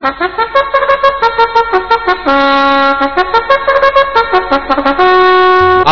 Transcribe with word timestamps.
Thank 0.00 0.20
you. 4.88 4.97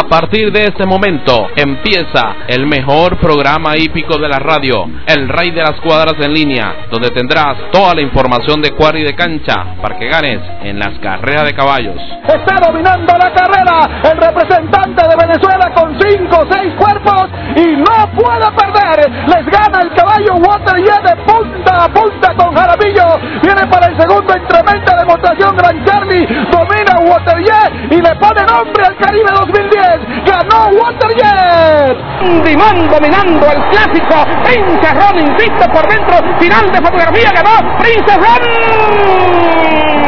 A 0.07 0.09
partir 0.09 0.53
de 0.53 0.67
este 0.67 0.87
momento 0.87 1.49
empieza 1.57 2.37
el 2.47 2.65
mejor 2.65 3.17
programa 3.17 3.77
hípico 3.77 4.17
de 4.19 4.29
la 4.29 4.39
radio, 4.39 4.89
El 5.05 5.29
Rey 5.29 5.51
de 5.51 5.61
las 5.61 5.81
Cuadras 5.81 6.15
en 6.21 6.33
línea, 6.33 6.87
donde 6.93 7.11
tendrás 7.11 7.57
toda 7.73 7.93
la 7.93 8.03
información 8.03 8.63
de 8.63 8.71
cuadra 8.71 9.01
y 9.01 9.03
de 9.03 9.17
cancha 9.17 9.75
para 9.83 9.99
que 9.99 10.07
ganes 10.07 10.39
en 10.63 10.79
las 10.79 10.97
carreras 11.01 11.47
de 11.47 11.55
caballos. 11.55 11.97
Está 12.23 12.55
dominando 12.65 13.15
la 13.19 13.35
carrera 13.35 14.01
el 14.05 14.17
representante 14.17 15.03
de 15.09 15.27
Venezuela 15.27 15.73
con 15.75 15.99
5 16.01 16.37
o 16.39 16.47
6 16.55 16.73
cuerpos 16.79 17.27
y 17.57 17.67
no 17.75 18.09
puede 18.15 18.47
perder. 18.55 19.11
Les 19.11 19.47
gana 19.47 19.83
el 19.83 19.93
caballo 19.93 20.35
Waterjet 20.39 21.03
de 21.03 21.17
punta 21.25 21.85
a 21.85 21.89
punta 21.89 22.33
con 22.37 22.55
Jaramillo. 22.55 23.41
Viene 23.43 23.67
para 23.67 23.87
el 23.89 24.01
segundo 24.01 24.33
en 24.33 24.47
tremenda 24.47 24.97
demostración 24.99 25.57
Gran 25.57 25.85
Charlie. 25.85 26.27
Waterjet 27.09 27.93
y 27.93 27.97
le 27.97 28.15
pone 28.17 28.43
nombre 28.43 28.85
al 28.87 28.97
Caribe 28.97 29.31
2010. 29.33 30.25
Ganó 30.27 30.69
Waterjet. 30.81 31.97
Dimán 32.45 32.89
dominando 32.89 33.47
el 33.47 33.63
clásico. 33.71 34.25
Prince 34.45 34.93
Ron 34.95 35.19
invicto 35.19 35.67
por 35.73 35.87
dentro. 35.89 36.17
Final 36.39 36.71
de 36.73 36.79
fotografía 36.81 37.31
ganó 37.33 37.79
Prince 37.79 38.17
Ron. 38.17 40.06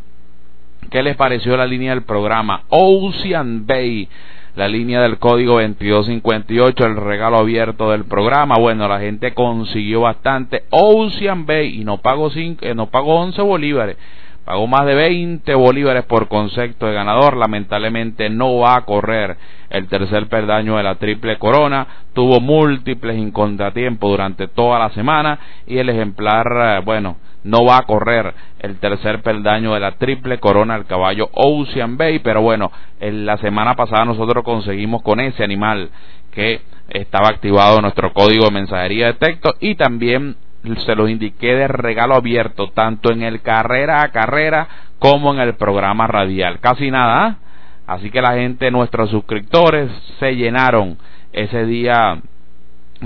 ¿Qué 0.89 1.01
les 1.01 1.15
pareció 1.15 1.55
la 1.55 1.65
línea 1.65 1.91
del 1.91 2.03
programa? 2.03 2.63
Ocean 2.69 3.65
Bay, 3.65 4.09
la 4.55 4.67
línea 4.67 5.01
del 5.01 5.17
código 5.17 5.53
2258, 5.53 6.85
el 6.85 6.95
regalo 6.97 7.37
abierto 7.37 7.91
del 7.91 8.05
programa. 8.05 8.55
Bueno, 8.59 8.87
la 8.87 8.99
gente 8.99 9.33
consiguió 9.33 10.01
bastante. 10.01 10.63
Ocean 10.71 11.45
Bay 11.45 11.79
y 11.79 11.85
no 11.85 11.99
pagó, 11.99 12.29
cinco, 12.31 12.65
eh, 12.65 12.75
no 12.75 12.87
pagó 12.87 13.15
11 13.21 13.41
bolívares 13.41 13.97
pagó 14.45 14.67
más 14.67 14.85
de 14.85 14.95
20 14.95 15.55
bolívares 15.55 16.05
por 16.05 16.27
concepto 16.27 16.85
de 16.85 16.93
ganador, 16.93 17.37
lamentablemente 17.37 18.29
no 18.29 18.57
va 18.57 18.75
a 18.75 18.85
correr 18.85 19.37
el 19.69 19.87
tercer 19.87 20.27
perdaño 20.27 20.77
de 20.77 20.83
la 20.83 20.95
triple 20.95 21.37
corona, 21.37 21.87
tuvo 22.13 22.39
múltiples 22.39 23.17
incontratiempos 23.17 24.09
durante 24.09 24.47
toda 24.47 24.79
la 24.79 24.89
semana 24.89 25.39
y 25.65 25.77
el 25.77 25.89
ejemplar, 25.89 26.45
eh, 26.61 26.81
bueno, 26.85 27.17
no 27.43 27.65
va 27.65 27.77
a 27.77 27.83
correr 27.83 28.33
el 28.59 28.79
tercer 28.79 29.21
peldaño 29.21 29.73
de 29.73 29.79
la 29.79 29.93
triple 29.93 30.39
corona 30.39 30.75
del 30.75 30.85
caballo 30.85 31.29
Ocean 31.33 31.97
Bay, 31.97 32.19
pero 32.19 32.41
bueno, 32.41 32.71
en 32.99 33.25
la 33.25 33.37
semana 33.37 33.75
pasada 33.75 34.05
nosotros 34.05 34.43
conseguimos 34.43 35.01
con 35.01 35.19
ese 35.19 35.43
animal 35.43 35.89
que 36.31 36.61
estaba 36.89 37.29
activado 37.29 37.81
nuestro 37.81 38.13
código 38.13 38.45
de 38.45 38.51
mensajería 38.51 39.07
de 39.07 39.13
texto 39.13 39.55
y 39.59 39.75
también 39.75 40.35
se 40.85 40.95
los 40.95 41.09
indiqué 41.09 41.55
de 41.55 41.67
regalo 41.67 42.15
abierto, 42.15 42.69
tanto 42.69 43.11
en 43.11 43.21
el 43.21 43.41
carrera 43.41 44.01
a 44.01 44.11
carrera 44.11 44.67
como 44.99 45.33
en 45.33 45.39
el 45.39 45.55
programa 45.55 46.07
radial. 46.07 46.59
Casi 46.59 46.89
nada. 46.89 47.25
¿ah? 47.25 47.37
Así 47.85 48.09
que 48.09 48.21
la 48.21 48.33
gente, 48.33 48.71
nuestros 48.71 49.09
suscriptores, 49.09 49.91
se 50.19 50.35
llenaron 50.35 50.97
ese 51.33 51.65
día 51.65 52.21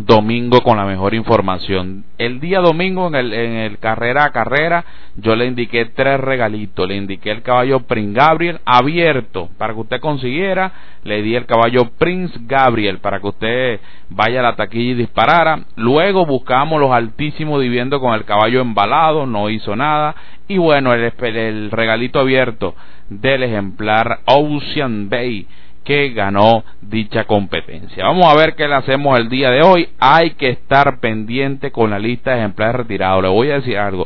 domingo 0.06 0.62
con 0.62 0.78
la 0.78 0.86
mejor 0.86 1.14
información. 1.14 2.06
El 2.18 2.40
día 2.40 2.60
domingo 2.60 3.08
en 3.08 3.16
el, 3.16 3.34
en 3.34 3.54
el 3.54 3.78
carrera 3.80 4.26
a 4.26 4.32
carrera 4.32 4.86
yo 5.16 5.36
le 5.36 5.46
indiqué 5.46 5.86
tres 5.86 6.20
regalitos. 6.20 6.88
Le 6.88 6.96
indiqué 6.96 7.32
el 7.32 7.42
caballo 7.42 7.82
Prince 7.82 8.20
Gabriel 8.20 8.60
abierto 8.66 9.50
para 9.58 9.74
que 9.74 9.80
usted 9.80 10.00
consiguiera. 10.00 10.72
Le 11.04 11.22
di 11.22 11.36
el 11.36 11.46
caballo 11.46 11.92
Prince 11.98 12.38
Gabriel 12.42 13.00
para 13.00 13.20
que 13.20 13.28
usted 13.28 13.80
vaya 14.10 14.40
a 14.42 14.44
la 14.44 14.56
taquilla 14.56 14.92
y 14.92 14.96
disparara. 14.96 15.62
Luego 15.76 16.26
buscamos 16.26 16.80
los 16.80 16.92
altísimos 16.92 17.62
viviendo 17.62 18.00
con 18.00 18.14
el 18.14 18.26
caballo 18.26 18.62
embalado, 18.62 19.26
no 19.26 19.50
hizo 19.50 19.76
nada. 19.76 20.16
Y 20.48 20.58
bueno, 20.58 20.94
el, 20.94 21.12
el 21.22 21.72
regalito 21.72 22.20
abierto 22.20 22.76
del 23.10 23.44
ejemplar 23.44 24.20
Ocean 24.26 25.10
Bay 25.10 25.48
que 25.88 26.10
ganó 26.10 26.66
dicha 26.82 27.24
competencia. 27.24 28.04
Vamos 28.04 28.26
a 28.26 28.36
ver 28.36 28.56
qué 28.56 28.68
le 28.68 28.76
hacemos 28.76 29.18
el 29.18 29.30
día 29.30 29.52
de 29.52 29.62
hoy. 29.62 29.88
Hay 30.00 30.32
que 30.32 30.50
estar 30.50 31.00
pendiente 31.00 31.72
con 31.72 31.92
la 31.92 31.98
lista 31.98 32.32
de 32.32 32.40
ejemplares 32.40 32.76
retirados. 32.76 33.24
Le 33.24 33.30
voy 33.30 33.52
a 33.52 33.56
decir 33.56 33.78
algo. 33.78 34.06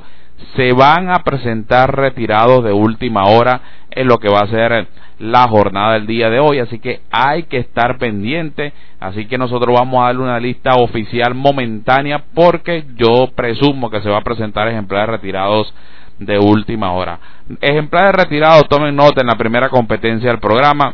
Se 0.56 0.74
van 0.74 1.10
a 1.10 1.24
presentar 1.24 1.96
retirados 1.96 2.64
de 2.64 2.72
última 2.72 3.24
hora 3.24 3.62
en 3.90 4.08
lo 4.08 4.20
que 4.20 4.30
va 4.30 4.42
a 4.42 4.48
ser 4.48 4.90
la 5.18 5.48
jornada 5.48 5.94
del 5.94 6.06
día 6.06 6.30
de 6.30 6.40
hoy. 6.40 6.60
Así 6.60 6.78
que 6.78 7.02
hay 7.10 7.44
que 7.44 7.58
estar 7.58 7.98
pendiente. 7.98 8.74
Así 9.00 9.26
que 9.26 9.40
nosotros 9.40 9.76
vamos 9.76 10.04
a 10.04 10.06
darle 10.06 10.22
una 10.22 10.40
lista 10.40 10.76
oficial 10.76 11.34
momentánea 11.34 12.26
porque 12.36 12.86
yo 12.96 13.32
presumo 13.36 13.90
que 13.90 14.02
se 14.02 14.10
va 14.10 14.20
a 14.20 14.24
presentar 14.24 14.68
ejemplares 14.68 15.10
retirados 15.10 15.74
de 16.20 16.38
última 16.38 16.92
hora. 16.92 17.20
Ejemplares 17.60 18.14
retirados, 18.14 18.70
tomen 18.70 18.96
nota 18.96 19.22
en 19.22 19.28
la 19.28 19.36
primera 19.36 19.70
competencia 19.70 20.30
del 20.30 20.40
programa 20.40 20.94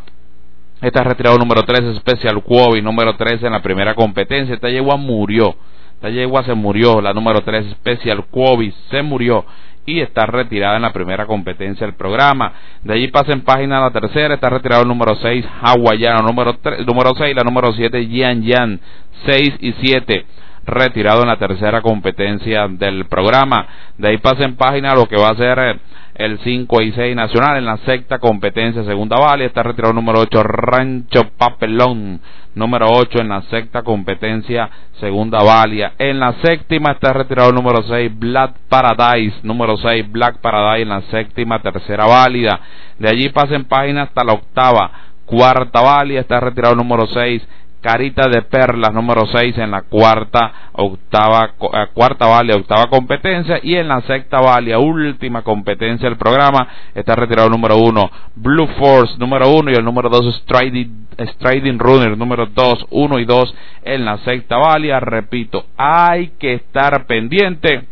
Está 0.80 1.02
retirado 1.02 1.36
número 1.38 1.64
3, 1.64 1.96
Special 1.96 2.42
Quobi, 2.44 2.80
número 2.80 3.16
13 3.16 3.46
en 3.46 3.52
la 3.52 3.60
primera 3.60 3.94
competencia. 3.94 4.54
Esta 4.54 4.68
yegua 4.68 4.96
murió. 4.96 5.56
Esta 5.94 6.08
yegua 6.08 6.44
se 6.44 6.54
murió. 6.54 7.00
La 7.00 7.12
número 7.12 7.40
3, 7.40 7.72
Special 7.72 8.26
Quobi, 8.30 8.72
se 8.90 9.02
murió. 9.02 9.44
Y 9.86 10.00
está 10.00 10.26
retirada 10.26 10.76
en 10.76 10.82
la 10.82 10.92
primera 10.92 11.26
competencia 11.26 11.84
del 11.84 11.96
programa. 11.96 12.52
De 12.84 12.94
allí 12.94 13.08
pasa 13.08 13.32
en 13.32 13.40
página 13.40 13.80
la 13.80 13.90
tercera. 13.90 14.34
Está 14.34 14.50
retirado 14.50 14.82
el 14.82 14.88
número 14.88 15.16
6, 15.16 15.44
Hawaiano. 15.62 16.22
Número, 16.22 16.56
número 16.86 17.14
6, 17.16 17.34
la 17.34 17.42
número 17.42 17.72
7, 17.72 18.06
Yan 18.06 18.42
Yan. 18.42 18.80
6 19.26 19.54
y 19.60 19.72
7 19.80 20.26
retirado 20.68 21.22
en 21.22 21.28
la 21.28 21.38
tercera 21.38 21.82
competencia 21.82 22.68
del 22.68 23.06
programa. 23.06 23.66
De 23.96 24.08
ahí 24.08 24.18
pasa 24.18 24.44
en 24.44 24.56
página 24.56 24.94
lo 24.94 25.06
que 25.06 25.16
va 25.16 25.30
a 25.30 25.36
ser 25.36 25.58
eh, 25.58 25.76
el 26.14 26.38
5 26.40 26.82
y 26.82 26.92
6 26.92 27.16
nacional 27.16 27.58
en 27.58 27.64
la 27.64 27.76
sexta 27.78 28.18
competencia 28.18 28.84
segunda 28.84 29.18
vale 29.18 29.44
está 29.44 29.62
retirado 29.62 29.92
número 29.92 30.20
8 30.20 30.42
Rancho 30.42 31.30
Papelón. 31.36 32.20
Número 32.54 32.86
8 32.90 33.20
en 33.20 33.28
la 33.28 33.42
sexta 33.42 33.82
competencia 33.82 34.68
segunda 34.98 35.38
valia 35.44 35.92
en 35.96 36.18
la 36.18 36.32
séptima 36.42 36.90
está 36.92 37.12
retirado 37.12 37.50
el 37.50 37.54
número 37.54 37.82
6 37.82 38.18
Black 38.18 38.56
Paradise. 38.68 39.36
Número 39.42 39.76
6 39.76 40.10
Black 40.10 40.38
Paradise 40.40 40.82
en 40.82 40.88
la 40.88 41.02
séptima 41.02 41.60
tercera 41.60 42.06
válida. 42.06 42.60
De 42.98 43.08
allí 43.08 43.28
pasen 43.28 43.64
página 43.64 44.02
hasta 44.02 44.24
la 44.24 44.32
octava 44.32 44.90
cuarta 45.28 45.82
válida 45.82 46.20
está 46.20 46.40
retirado 46.40 46.72
el 46.72 46.78
número 46.78 47.06
6 47.06 47.46
Carita 47.80 48.28
de 48.28 48.42
Perlas 48.42 48.92
número 48.92 49.26
6 49.26 49.56
en 49.58 49.70
la 49.70 49.82
cuarta, 49.82 50.70
octava, 50.72 51.52
eh, 51.60 51.86
cuarta 51.94 52.26
valia, 52.26 52.56
octava 52.56 52.86
competencia. 52.88 53.60
Y 53.62 53.76
en 53.76 53.88
la 53.88 54.00
sexta 54.02 54.40
valia, 54.40 54.78
última 54.78 55.42
competencia 55.42 56.08
del 56.08 56.18
programa, 56.18 56.66
está 56.94 57.14
retirado 57.14 57.46
el 57.48 57.52
número 57.52 57.76
1, 57.76 58.10
Blue 58.34 58.68
Force 58.78 59.16
número 59.18 59.48
1 59.50 59.70
y 59.70 59.74
el 59.74 59.84
número 59.84 60.08
2 60.08 60.42
Striding, 60.42 61.08
Striding 61.18 61.78
Runner 61.78 62.16
número 62.16 62.46
2, 62.46 62.86
1 62.90 63.18
y 63.18 63.24
2 63.24 63.54
en 63.84 64.04
la 64.04 64.18
sexta 64.18 64.56
valia, 64.56 65.00
repito, 65.00 65.66
hay 65.76 66.32
que 66.38 66.54
estar 66.54 67.06
pendiente 67.06 67.86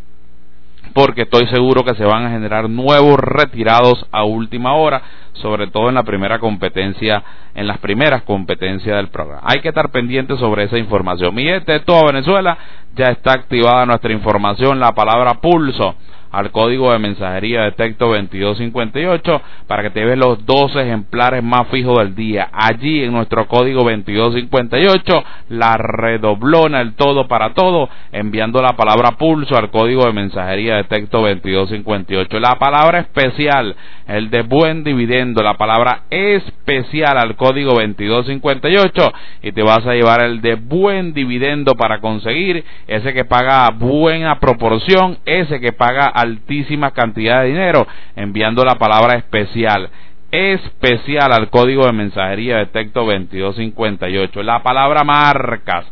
porque 0.96 1.22
estoy 1.22 1.46
seguro 1.48 1.84
que 1.84 1.94
se 1.94 2.06
van 2.06 2.24
a 2.24 2.30
generar 2.30 2.70
nuevos 2.70 3.18
retirados 3.18 4.06
a 4.12 4.24
última 4.24 4.76
hora, 4.76 5.02
sobre 5.34 5.66
todo 5.66 5.90
en 5.90 5.94
la 5.94 6.04
primera 6.04 6.38
competencia, 6.38 7.22
en 7.54 7.66
las 7.66 7.76
primeras 7.80 8.22
competencias 8.22 8.96
del 8.96 9.08
programa. 9.08 9.42
Hay 9.44 9.60
que 9.60 9.68
estar 9.68 9.90
pendiente 9.90 10.38
sobre 10.38 10.64
esa 10.64 10.78
información. 10.78 11.34
Mi 11.34 11.44
gente 11.44 11.70
de 11.70 11.80
toda 11.80 12.06
Venezuela, 12.06 12.56
ya 12.94 13.08
está 13.08 13.32
activada 13.32 13.84
nuestra 13.84 14.10
información, 14.10 14.80
la 14.80 14.92
palabra 14.92 15.34
pulso 15.34 15.96
al 16.36 16.50
código 16.50 16.92
de 16.92 16.98
mensajería 16.98 17.62
de 17.62 17.72
texto 17.72 18.08
2258 18.08 19.42
para 19.66 19.82
que 19.82 19.90
te 19.90 20.04
veas 20.04 20.18
los 20.18 20.44
dos 20.44 20.76
ejemplares 20.76 21.42
más 21.42 21.66
fijos 21.68 21.98
del 21.98 22.14
día. 22.14 22.50
Allí 22.52 23.02
en 23.02 23.12
nuestro 23.12 23.48
código 23.48 23.84
2258 23.84 25.24
la 25.48 25.78
redoblona 25.78 26.82
el 26.82 26.94
todo 26.94 27.26
para 27.26 27.54
todo 27.54 27.88
enviando 28.12 28.60
la 28.60 28.76
palabra 28.76 29.12
pulso 29.12 29.56
al 29.56 29.70
código 29.70 30.04
de 30.04 30.12
mensajería 30.12 30.76
de 30.76 30.84
texto 30.84 31.22
2258. 31.22 32.38
La 32.38 32.56
palabra 32.58 33.00
especial, 33.00 33.74
el 34.06 34.28
de 34.28 34.42
buen 34.42 34.84
dividendo, 34.84 35.42
la 35.42 35.54
palabra 35.54 36.02
especial 36.10 37.16
al 37.16 37.36
código 37.36 37.70
2258 37.70 39.12
y 39.40 39.52
te 39.52 39.62
vas 39.62 39.86
a 39.86 39.94
llevar 39.94 40.22
el 40.22 40.42
de 40.42 40.56
buen 40.56 41.14
dividendo 41.14 41.76
para 41.76 42.00
conseguir 42.00 42.62
ese 42.86 43.14
que 43.14 43.24
paga 43.24 43.70
buena 43.70 44.38
proporción, 44.38 45.16
ese 45.24 45.60
que 45.60 45.72
paga 45.72 46.12
altísima 46.26 46.90
cantidad 46.90 47.42
de 47.42 47.48
dinero, 47.48 47.86
enviando 48.14 48.64
la 48.64 48.76
palabra 48.76 49.14
especial 49.14 49.90
especial 50.30 51.32
al 51.32 51.50
código 51.50 51.86
de 51.86 51.92
mensajería 51.92 52.58
de 52.58 52.66
texto 52.66 53.00
2258. 53.00 54.42
La 54.42 54.62
palabra 54.62 55.04
marcas, 55.04 55.86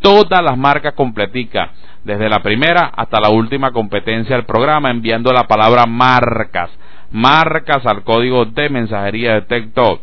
todas 0.00 0.42
las 0.42 0.56
marcas 0.56 0.94
completicas, 0.94 1.70
desde 2.04 2.28
la 2.28 2.42
primera 2.42 2.92
hasta 2.96 3.20
la 3.20 3.30
última 3.30 3.72
competencia 3.72 4.36
del 4.36 4.44
programa, 4.44 4.90
enviando 4.90 5.32
la 5.32 5.46
palabra 5.46 5.86
marcas, 5.86 6.70
marcas 7.10 7.84
al 7.86 8.04
código 8.04 8.44
de 8.44 8.68
mensajería 8.68 9.34
de 9.34 9.42
texto 9.42 10.00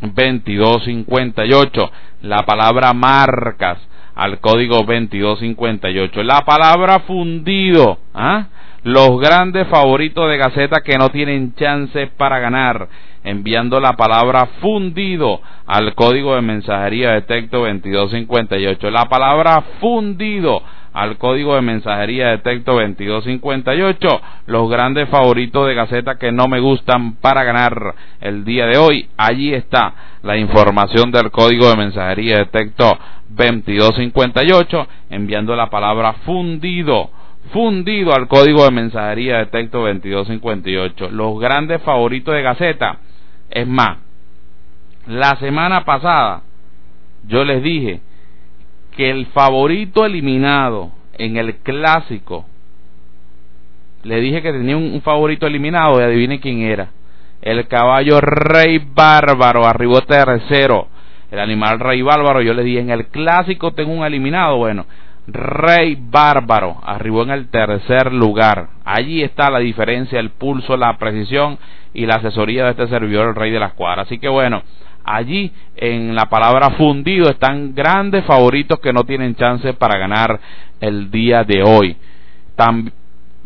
2258. 0.00 1.90
La 2.22 2.44
palabra 2.44 2.92
marcas 2.92 3.78
al 4.14 4.40
código 4.40 4.78
2258. 4.78 6.22
La 6.24 6.44
palabra 6.44 7.00
fundido, 7.00 7.98
¿ah? 8.14 8.46
Los 8.88 9.20
grandes 9.20 9.68
favoritos 9.68 10.30
de 10.30 10.38
Gaceta 10.38 10.80
que 10.80 10.96
no 10.96 11.10
tienen 11.10 11.54
chance 11.54 12.06
para 12.16 12.38
ganar, 12.38 12.88
enviando 13.22 13.80
la 13.80 13.92
palabra 13.92 14.46
fundido 14.62 15.42
al 15.66 15.94
código 15.94 16.34
de 16.34 16.40
mensajería 16.40 17.12
de 17.12 17.20
texto 17.20 17.58
2258. 17.58 18.90
La 18.90 19.04
palabra 19.04 19.62
fundido 19.78 20.62
al 20.94 21.18
código 21.18 21.54
de 21.54 21.60
mensajería 21.60 22.28
de 22.28 22.38
texto 22.38 22.72
2258. 22.72 24.08
Los 24.46 24.70
grandes 24.70 25.06
favoritos 25.10 25.66
de 25.66 25.74
Gaceta 25.74 26.16
que 26.16 26.32
no 26.32 26.48
me 26.48 26.58
gustan 26.58 27.16
para 27.16 27.44
ganar 27.44 27.94
el 28.22 28.42
día 28.46 28.64
de 28.64 28.78
hoy. 28.78 29.10
Allí 29.18 29.52
está 29.52 29.92
la 30.22 30.38
información 30.38 31.10
del 31.10 31.30
código 31.30 31.68
de 31.68 31.76
mensajería 31.76 32.38
de 32.38 32.46
texto 32.46 32.98
2258, 33.28 34.88
enviando 35.10 35.54
la 35.54 35.68
palabra 35.68 36.14
fundido 36.24 37.10
fundido 37.48 38.14
al 38.14 38.28
código 38.28 38.64
de 38.64 38.70
mensajería 38.70 39.38
de 39.38 39.46
texto 39.46 39.78
2258. 39.78 41.10
Los 41.10 41.38
grandes 41.38 41.82
favoritos 41.82 42.34
de 42.34 42.42
Gaceta. 42.42 42.98
Es 43.50 43.66
más, 43.66 43.98
la 45.06 45.36
semana 45.36 45.84
pasada 45.84 46.42
yo 47.26 47.44
les 47.44 47.62
dije 47.62 48.00
que 48.96 49.10
el 49.10 49.26
favorito 49.26 50.04
eliminado 50.04 50.90
en 51.18 51.36
el 51.36 51.56
clásico, 51.56 52.46
le 54.02 54.20
dije 54.20 54.42
que 54.42 54.52
tenía 54.52 54.76
un, 54.76 55.00
favorito 55.02 55.46
eliminado 55.46 56.00
y 56.00 56.04
adivine 56.04 56.40
quién 56.40 56.60
era. 56.60 56.90
El 57.42 57.66
caballo 57.68 58.20
Rey 58.20 58.78
Bárbaro 58.78 59.66
arribó 59.66 60.00
tercero. 60.02 60.88
El 61.30 61.40
animal 61.40 61.78
Rey 61.78 62.00
Bárbaro, 62.02 62.40
yo 62.40 62.54
le 62.54 62.62
dije, 62.62 62.80
en 62.80 62.90
el 62.90 63.06
clásico 63.06 63.72
tengo 63.72 63.92
un 63.92 64.04
eliminado. 64.04 64.56
Bueno, 64.56 64.86
Rey 65.30 65.98
Bárbaro 66.00 66.80
arribó 66.82 67.22
en 67.22 67.30
el 67.30 67.48
tercer 67.48 68.12
lugar. 68.12 68.68
Allí 68.84 69.22
está 69.22 69.50
la 69.50 69.58
diferencia, 69.58 70.18
el 70.18 70.30
pulso, 70.30 70.76
la 70.76 70.96
precisión 70.96 71.58
y 71.92 72.06
la 72.06 72.14
asesoría 72.14 72.64
de 72.64 72.70
este 72.70 72.88
servidor, 72.88 73.28
el 73.28 73.34
Rey 73.34 73.50
de 73.50 73.60
las 73.60 73.74
Cuadras. 73.74 74.06
Así 74.06 74.18
que 74.18 74.28
bueno, 74.28 74.62
allí 75.04 75.52
en 75.76 76.14
la 76.14 76.26
palabra 76.26 76.70
fundido 76.70 77.28
están 77.30 77.74
grandes 77.74 78.24
favoritos 78.24 78.80
que 78.80 78.94
no 78.94 79.04
tienen 79.04 79.36
chance 79.36 79.74
para 79.74 79.98
ganar 79.98 80.40
el 80.80 81.10
día 81.10 81.44
de 81.44 81.62
hoy. 81.62 81.96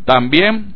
también 0.05 0.75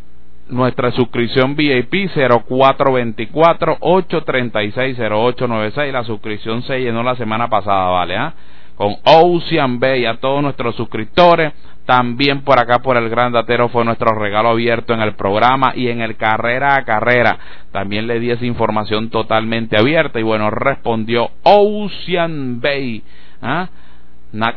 nuestra 0.50 0.92
suscripción 0.92 1.56
VIP 1.56 2.10
0424 2.15 3.77
836 3.80 4.98
0896. 4.98 5.94
La 5.94 6.03
suscripción 6.03 6.63
se 6.63 6.80
llenó 6.80 7.03
la 7.03 7.15
semana 7.15 7.48
pasada, 7.50 7.88
¿vale? 7.89 8.15
¿Ah? 8.15 8.33
Con 8.77 8.95
Ocean 9.03 9.79
Bay 9.79 10.06
a 10.06 10.19
todos 10.19 10.41
nuestros 10.41 10.75
suscriptores. 10.75 11.51
También 11.85 12.41
por 12.41 12.59
acá 12.59 12.79
por 12.79 12.97
el 12.97 13.09
Gran 13.09 13.31
Datero 13.31 13.69
fue 13.69 13.83
nuestro 13.85 14.13
regalo 14.13 14.50
abierto 14.50 14.94
en 14.94 15.01
el 15.01 15.15
programa 15.15 15.74
y 15.75 15.88
en 15.88 16.01
el 16.01 16.15
carrera 16.15 16.75
a 16.75 16.85
carrera. 16.85 17.38
También 17.71 18.07
le 18.07 18.19
di 18.19 18.29
esa 18.29 18.45
información 18.45 19.09
totalmente 19.09 19.77
abierta 19.77 20.19
y 20.19 20.24
bueno, 20.24 20.50
respondió 20.50 21.31
Ocean 21.44 22.62
Bay. 22.62 23.03
¿ah? 23.41 23.69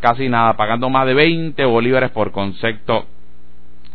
casi 0.01 0.29
nada, 0.29 0.55
pagando 0.55 0.91
más 0.91 1.07
de 1.07 1.15
20 1.15 1.65
bolívares 1.65 2.11
por 2.11 2.33
concepto 2.33 3.07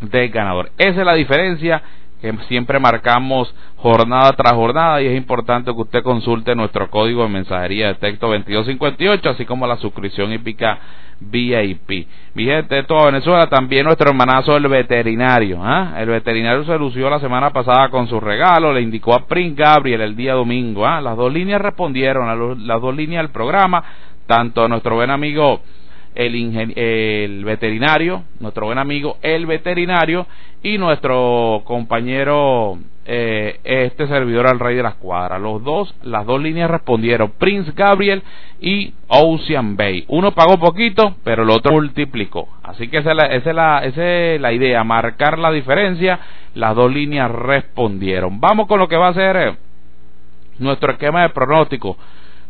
de 0.02 0.30
ganador. 0.30 0.72
Esa 0.78 1.02
es 1.02 1.06
la 1.06 1.14
diferencia 1.14 1.84
que 2.22 2.34
siempre 2.48 2.80
marcamos 2.80 3.54
jornada 3.78 4.32
tras 4.32 4.54
jornada 4.54 5.02
y 5.02 5.08
es 5.08 5.18
importante 5.18 5.72
que 5.72 5.82
usted 5.82 6.04
consulte 6.04 6.56
nuestro 6.56 6.90
código 6.90 7.24
de 7.24 7.30
mensajería 7.30 7.88
de 7.88 7.96
texto 7.96 8.28
2258 8.28 9.30
así 9.30 9.46
como 9.46 9.68
la 9.68 9.78
suscripción 9.78 10.32
hípica 10.34 10.80
VIP. 11.20 12.08
Mi 12.34 12.46
gente 12.46 12.76
de 12.76 12.84
toda 12.84 13.06
Venezuela, 13.06 13.48
también 13.48 13.86
nuestro 13.86 14.10
hermanazo 14.10 14.58
el 14.58 14.68
veterinario. 14.68 15.60
¿ah? 15.64 15.96
El 15.98 16.10
veterinario 16.10 16.66
se 16.66 16.78
lució 16.78 17.10
la 17.10 17.20
semana 17.20 17.52
pasada 17.52 17.90
con 17.90 18.08
su 18.08 18.20
regalo, 18.20 18.74
le 18.74 18.82
indicó 18.82 19.14
a 19.14 19.26
Prince 19.26 19.62
Gabriel 19.62 20.02
el 20.02 20.16
día 20.16 20.34
domingo. 20.34 20.86
¿ah? 20.86 21.02
Las 21.02 21.16
dos 21.16 21.32
líneas 21.32 21.62
respondieron, 21.62 22.30
a 22.30 22.36
las 22.36 22.82
dos 22.82 22.96
líneas 22.96 23.24
del 23.24 23.32
programa, 23.32 23.84
tanto 24.28 24.68
nuestro 24.68 24.96
buen 24.96 25.10
amigo 25.12 25.62
el, 26.16 26.74
el 26.76 27.46
veterinario, 27.46 28.24
nuestro 28.40 28.66
buen 28.66 28.78
amigo 28.78 29.18
el 29.22 29.46
veterinario 29.46 30.26
y 30.64 30.78
nuestro 30.78 31.62
compañero 31.66 32.80
eh, 33.08 33.60
este 33.64 34.08
servidor 34.08 34.48
al 34.48 34.60
rey 34.60 34.76
de 34.76 34.82
las 34.82 34.96
cuadras. 34.96 35.40
Los 35.40 35.64
dos, 35.64 35.94
las 36.02 36.26
dos 36.26 36.42
líneas 36.42 36.72
respondieron, 36.72 37.34
Prince 37.38 37.72
Gabriel 37.76 38.24
y 38.60 38.96
Ocean 39.08 39.78
Bay. 39.78 40.06
Uno 40.08 40.32
pagó 40.32 40.58
poquito, 40.58 41.16
pero 41.24 41.44
el 41.44 41.52
otro 41.52 41.74
multiplicó. 41.74 42.50
Así 42.64 42.88
que 42.88 42.98
esa 42.98 43.12
es 43.12 43.16
la, 43.16 43.28
esa 43.28 44.04
es 44.04 44.42
la, 44.42 44.54
idea, 44.54 44.84
marcar 44.84 45.38
la 45.38 45.52
diferencia. 45.52 46.20
Las 46.56 46.76
dos 46.76 46.92
líneas 46.92 47.30
respondieron. 47.30 48.40
Vamos 48.40 48.68
con 48.68 48.80
lo 48.80 48.88
que 48.88 48.98
va 48.98 49.10
a 49.10 49.14
ser 49.14 49.38
eh, 49.38 49.56
nuestro 50.58 50.94
esquema 50.94 51.22
de 51.22 51.30
pronóstico. 51.30 51.98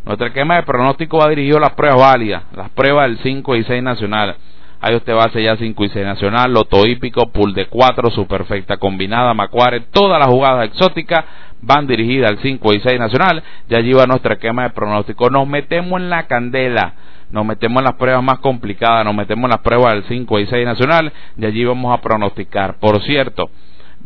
Nuestro 0.05 0.27
esquema 0.27 0.55
de 0.55 0.63
pronóstico 0.63 1.17
va 1.17 1.29
dirigido 1.29 1.57
a 1.57 1.61
las 1.61 1.73
pruebas 1.73 1.99
válidas, 1.99 2.43
las 2.55 2.69
pruebas 2.69 3.07
del 3.07 3.17
5 3.19 3.55
y 3.55 3.63
6 3.63 3.83
nacional. 3.83 4.35
Ahí 4.79 4.95
usted 4.95 5.13
va 5.13 5.23
a 5.23 5.39
ya 5.39 5.57
5 5.57 5.83
y 5.83 5.89
6 5.89 6.05
nacional, 6.05 6.53
loto 6.53 6.85
hípico, 6.85 7.31
pool 7.31 7.53
de 7.53 7.65
4, 7.65 8.11
su 8.11 8.27
perfecta 8.27 8.77
combinada, 8.77 9.33
macuare, 9.33 9.79
todas 9.91 10.19
las 10.19 10.27
jugadas 10.27 10.65
exóticas 10.65 11.25
van 11.61 11.87
dirigidas 11.87 12.29
al 12.29 12.37
5 12.37 12.73
y 12.73 12.79
6 12.81 12.99
nacional. 12.99 13.41
Ya 13.67 13.79
allí 13.79 13.93
va 13.93 14.05
nuestro 14.05 14.33
esquema 14.33 14.63
de 14.63 14.69
pronóstico. 14.69 15.29
Nos 15.31 15.47
metemos 15.47 15.99
en 15.99 16.09
la 16.09 16.27
candela 16.27 16.93
nos 17.31 17.45
metemos 17.45 17.79
en 17.79 17.85
las 17.85 17.95
pruebas 17.95 18.23
más 18.23 18.39
complicadas, 18.39 19.03
nos 19.03 19.15
metemos 19.15 19.45
en 19.45 19.49
las 19.49 19.61
pruebas 19.61 19.93
del 19.93 20.03
5 20.03 20.39
y 20.39 20.45
6 20.45 20.65
nacional 20.65 21.11
y 21.37 21.45
allí 21.45 21.65
vamos 21.65 21.97
a 21.97 22.01
pronosticar. 22.01 22.77
Por 22.79 23.01
cierto, 23.01 23.49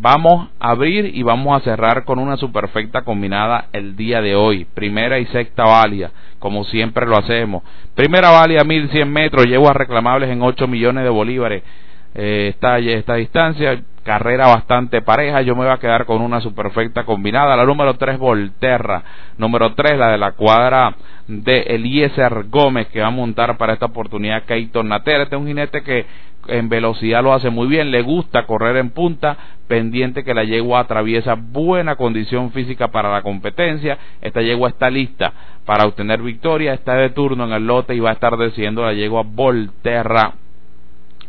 Vamos 0.01 0.47
a 0.61 0.69
abrir 0.69 1.11
y 1.13 1.23
vamos 1.23 1.57
a 1.57 1.63
cerrar 1.65 2.05
con 2.05 2.19
una 2.19 2.37
superfecta 2.37 3.01
combinada 3.01 3.65
el 3.73 3.97
día 3.97 4.21
de 4.21 4.33
hoy. 4.33 4.63
Primera 4.63 5.19
y 5.19 5.25
sexta 5.25 5.65
válida, 5.65 6.11
como 6.39 6.63
siempre 6.63 7.05
lo 7.05 7.17
hacemos. 7.17 7.63
Primera 7.95 8.29
válida 8.29 8.63
1100 8.63 9.11
metros, 9.11 9.45
llevo 9.45 9.69
a 9.69 9.73
reclamables 9.73 10.29
en 10.29 10.41
8 10.41 10.69
millones 10.69 11.03
de 11.03 11.09
bolívares. 11.09 11.63
Eh, 12.15 12.55
esta 12.55 13.15
distancia, 13.15 13.83
carrera 14.09 14.47
bastante 14.47 15.03
pareja. 15.03 15.43
Yo 15.43 15.55
me 15.55 15.65
voy 15.65 15.71
a 15.71 15.77
quedar 15.77 16.05
con 16.05 16.23
una 16.23 16.41
superfecta 16.41 17.03
combinada. 17.03 17.55
La 17.55 17.63
número 17.63 17.93
3, 17.93 18.17
Volterra. 18.17 19.03
Número 19.37 19.75
3, 19.75 19.99
la 19.99 20.09
de 20.09 20.17
la 20.17 20.31
cuadra 20.31 20.95
de 21.27 21.59
Eliezer 21.59 22.45
Gómez, 22.49 22.87
que 22.87 23.01
va 23.01 23.07
a 23.09 23.11
montar 23.11 23.55
para 23.57 23.73
esta 23.73 23.85
oportunidad 23.85 24.45
Keito 24.45 24.81
Natera. 24.81 25.21
Este 25.21 25.35
es 25.35 25.39
un 25.39 25.47
jinete 25.47 25.83
que 25.83 26.07
en 26.47 26.69
velocidad 26.69 27.21
lo 27.21 27.33
hace 27.33 27.51
muy 27.51 27.67
bien, 27.67 27.91
le 27.91 28.01
gusta 28.01 28.47
correr 28.47 28.77
en 28.77 28.89
punta, 28.89 29.37
pendiente 29.67 30.23
que 30.23 30.33
la 30.33 30.43
yegua 30.43 30.79
atraviesa 30.79 31.35
buena 31.35 31.95
condición 31.95 32.51
física 32.51 32.87
para 32.87 33.11
la 33.11 33.21
competencia. 33.21 33.99
Esta 34.21 34.41
yegua 34.41 34.69
está 34.69 34.89
lista 34.89 35.31
para 35.67 35.85
obtener 35.85 36.23
victoria, 36.23 36.73
está 36.73 36.95
de 36.95 37.11
turno 37.11 37.45
en 37.45 37.51
el 37.51 37.67
lote 37.67 37.93
y 37.93 37.99
va 37.99 38.09
a 38.09 38.13
estar 38.13 38.35
decidiendo 38.37 38.83
la 38.83 38.93
yegua 38.93 39.21
Volterra 39.23 40.33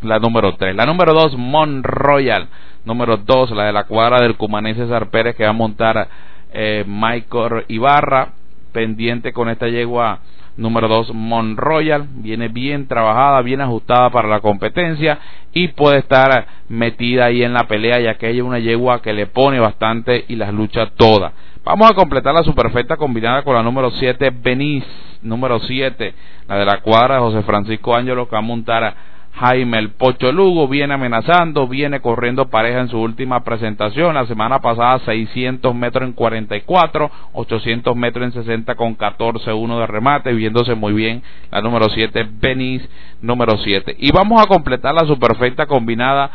la 0.02 0.18
número 0.18 0.54
3. 0.54 0.74
La 0.74 0.86
número 0.86 1.12
2, 1.12 1.36
Mon 1.36 1.82
Royal. 1.82 2.48
Número 2.84 3.18
2, 3.18 3.50
la 3.50 3.64
de 3.64 3.72
la 3.72 3.84
cuadra 3.84 4.20
del 4.20 4.36
cumanés 4.36 4.76
César 4.76 5.10
Pérez 5.10 5.36
que 5.36 5.44
va 5.44 5.50
a 5.50 5.54
montar 5.54 6.08
eh, 6.52 6.84
Michael 6.86 7.64
Ibarra. 7.68 8.32
Pendiente 8.72 9.32
con 9.32 9.48
esta 9.48 9.66
yegua 9.66 10.20
número 10.56 10.86
2, 10.86 11.12
Mon 11.12 11.56
Royal. 11.56 12.06
Viene 12.16 12.48
bien 12.48 12.86
trabajada, 12.86 13.42
bien 13.42 13.60
ajustada 13.60 14.10
para 14.10 14.28
la 14.28 14.40
competencia 14.40 15.18
y 15.52 15.68
puede 15.68 15.98
estar 15.98 16.46
metida 16.68 17.26
ahí 17.26 17.42
en 17.42 17.52
la 17.52 17.64
pelea 17.64 18.00
ya 18.00 18.14
que 18.14 18.28
ella 18.28 18.42
es 18.42 18.46
una 18.46 18.60
yegua 18.60 19.02
que 19.02 19.12
le 19.12 19.26
pone 19.26 19.58
bastante 19.58 20.24
y 20.28 20.36
las 20.36 20.54
lucha 20.54 20.86
todas. 20.96 21.32
Vamos 21.64 21.90
a 21.90 21.94
completar 21.94 22.32
la 22.32 22.42
superfecta 22.42 22.96
combinada 22.96 23.42
con 23.42 23.54
la 23.54 23.62
número 23.62 23.90
7, 23.90 24.30
Beniz. 24.30 24.84
Número 25.22 25.60
7, 25.60 26.14
la 26.48 26.56
de 26.56 26.64
la 26.64 26.80
cuadra 26.80 27.16
de 27.16 27.20
José 27.20 27.42
Francisco 27.42 27.94
Ángelo 27.94 28.26
que 28.26 28.32
va 28.32 28.38
a 28.38 28.42
montar 28.42 28.94
Jaime 29.32 29.78
el 29.78 29.90
Pocho 29.90 30.32
Lugo 30.32 30.68
viene 30.68 30.94
amenazando, 30.94 31.66
viene 31.66 32.00
corriendo 32.00 32.50
pareja 32.50 32.80
en 32.80 32.88
su 32.88 33.00
última 33.00 33.42
presentación. 33.42 34.14
La 34.14 34.26
semana 34.26 34.58
pasada 34.58 34.98
600 35.00 35.74
metros 35.74 36.04
en 36.04 36.12
44, 36.12 37.10
800 37.32 37.96
metros 37.96 38.24
en 38.26 38.32
60 38.32 38.74
con 38.74 38.98
14-1 38.98 39.78
de 39.78 39.86
remate, 39.86 40.32
viéndose 40.34 40.74
muy 40.74 40.92
bien 40.92 41.22
la 41.50 41.62
número 41.62 41.88
7, 41.88 42.28
Benis 42.40 42.86
número 43.22 43.56
7. 43.56 43.96
Y 43.98 44.10
vamos 44.12 44.42
a 44.42 44.46
completar 44.46 44.94
la 44.94 45.06
superfecta 45.06 45.66
combinada 45.66 46.30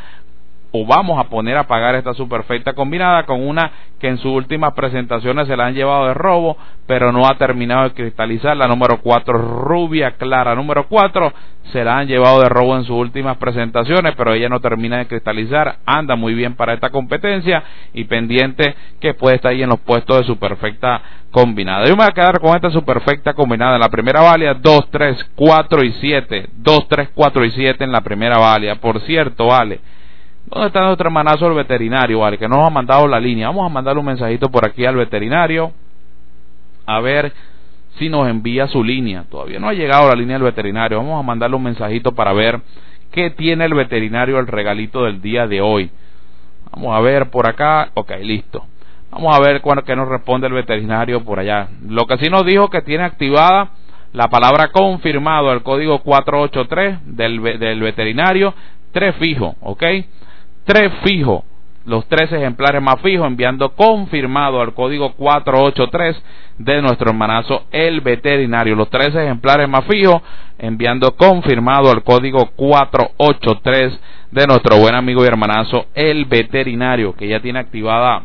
o 0.75 0.85
vamos 0.85 1.17
a 1.19 1.29
poner 1.29 1.57
a 1.57 1.67
pagar 1.67 1.95
esta 1.95 2.13
superfecta 2.13 2.73
combinada 2.73 3.23
con 3.23 3.45
una 3.47 3.71
que 3.99 4.07
en 4.09 4.17
sus 4.17 4.31
últimas 4.31 4.73
presentaciones 4.73 5.47
se 5.47 5.55
la 5.55 5.67
han 5.67 5.73
llevado 5.73 6.07
de 6.07 6.13
robo, 6.13 6.57
pero 6.85 7.13
no 7.13 7.25
ha 7.27 7.37
terminado 7.37 7.83
de 7.83 7.93
cristalizar. 7.93 8.57
La 8.57 8.67
número 8.67 8.99
4, 9.01 9.37
Rubia 9.63 10.11
Clara. 10.11 10.53
Número 10.53 10.87
4, 10.87 11.33
se 11.71 11.83
la 11.83 11.97
han 11.97 12.07
llevado 12.07 12.41
de 12.41 12.49
robo 12.49 12.75
en 12.75 12.83
sus 12.83 12.97
últimas 12.97 13.37
presentaciones, 13.37 14.13
pero 14.17 14.33
ella 14.33 14.49
no 14.49 14.59
termina 14.59 14.97
de 14.97 15.07
cristalizar. 15.07 15.77
Anda 15.85 16.15
muy 16.15 16.33
bien 16.33 16.55
para 16.55 16.73
esta 16.73 16.89
competencia 16.89 17.63
y 17.93 18.03
pendiente 18.03 18.75
que 18.99 19.13
puede 19.13 19.37
estar 19.37 19.51
ahí 19.51 19.63
en 19.63 19.69
los 19.69 19.79
puestos 19.79 20.19
de 20.19 20.23
superfecta 20.25 21.01
combinada. 21.31 21.85
Yo 21.85 21.91
me 21.91 22.03
voy 22.03 22.07
a 22.09 22.13
quedar 22.13 22.39
con 22.41 22.53
esta 22.53 22.69
superfecta 22.69 23.33
combinada. 23.33 23.75
En 23.75 23.81
la 23.81 23.89
primera 23.89 24.21
valia, 24.21 24.53
2, 24.53 24.91
3, 24.91 25.31
4 25.35 25.83
y 25.85 25.91
7. 25.93 26.49
2, 26.57 26.87
3, 26.89 27.09
4 27.15 27.45
y 27.45 27.51
7 27.51 27.83
en 27.83 27.91
la 27.93 28.01
primera 28.01 28.37
valia. 28.37 28.75
Por 28.75 28.99
cierto, 29.01 29.47
vale 29.47 29.79
¿Dónde 30.47 30.67
está 30.67 30.81
nuestro 30.81 31.07
hermanazo 31.07 31.47
el 31.47 31.55
veterinario, 31.55 32.19
vale? 32.19 32.37
Que 32.37 32.47
nos 32.47 32.59
ha 32.59 32.69
mandado 32.69 33.07
la 33.07 33.19
línea. 33.19 33.47
Vamos 33.47 33.65
a 33.65 33.73
mandarle 33.73 33.99
un 33.99 34.05
mensajito 34.05 34.49
por 34.49 34.65
aquí 34.65 34.85
al 34.85 34.95
veterinario. 34.95 35.71
A 36.85 36.99
ver 36.99 37.33
si 37.97 38.09
nos 38.09 38.27
envía 38.27 38.67
su 38.67 38.83
línea. 38.83 39.25
Todavía 39.29 39.59
no 39.59 39.69
ha 39.69 39.73
llegado 39.73 40.07
la 40.09 40.15
línea 40.15 40.35
del 40.35 40.43
veterinario. 40.43 40.97
Vamos 40.97 41.19
a 41.19 41.23
mandarle 41.23 41.55
un 41.55 41.63
mensajito 41.63 42.13
para 42.13 42.31
ver 42.33 42.61
qué 43.11 43.31
tiene 43.31 43.65
el 43.65 43.73
veterinario 43.73 44.37
el 44.37 44.45
regalito 44.45 45.03
del 45.05 45.19
día 45.19 45.47
de 45.47 45.61
hoy. 45.61 45.89
Vamos 46.71 46.95
a 46.95 47.01
ver 47.01 47.31
por 47.31 47.47
acá. 47.47 47.89
Ok, 47.95 48.11
listo. 48.21 48.65
Vamos 49.11 49.35
a 49.35 49.39
ver 49.39 49.61
cuándo 49.61 49.83
que 49.83 49.95
nos 49.95 50.07
responde 50.07 50.45
el 50.45 50.53
veterinario 50.53 51.23
por 51.23 51.39
allá. 51.39 51.69
Lo 51.87 52.05
que 52.05 52.17
sí 52.17 52.29
nos 52.29 52.45
dijo 52.45 52.69
que 52.69 52.81
tiene 52.81 53.03
activada 53.03 53.71
la 54.13 54.27
palabra 54.29 54.69
confirmado, 54.71 55.51
el 55.51 55.63
código 55.63 55.99
483 55.99 57.17
del, 57.17 57.41
del 57.59 57.81
veterinario, 57.81 58.53
tres 58.91 59.15
fijo, 59.15 59.55
¿ok? 59.59 59.83
Tres 60.65 60.91
fijos, 61.03 61.43
los 61.85 62.05
tres 62.07 62.31
ejemplares 62.31 62.81
más 62.81 62.99
fijos, 63.01 63.27
enviando 63.27 63.69
confirmado 63.75 64.59
al 64.59 64.73
código 64.73 65.13
483 65.13 66.21
de 66.57 66.81
nuestro 66.81 67.11
hermanazo 67.11 67.65
El 67.71 68.01
Veterinario. 68.01 68.75
Los 68.75 68.89
tres 68.89 69.09
ejemplares 69.15 69.69
más 69.69 69.85
fijos, 69.85 70.21
enviando 70.57 71.15
confirmado 71.15 71.91
al 71.91 72.03
código 72.03 72.49
483 72.55 73.99
de 74.31 74.47
nuestro 74.47 74.77
buen 74.77 74.95
amigo 74.95 75.23
y 75.23 75.27
hermanazo 75.27 75.85
El 75.93 76.25
Veterinario, 76.25 77.15
que 77.15 77.27
ya 77.27 77.39
tiene 77.39 77.59
activada 77.59 78.23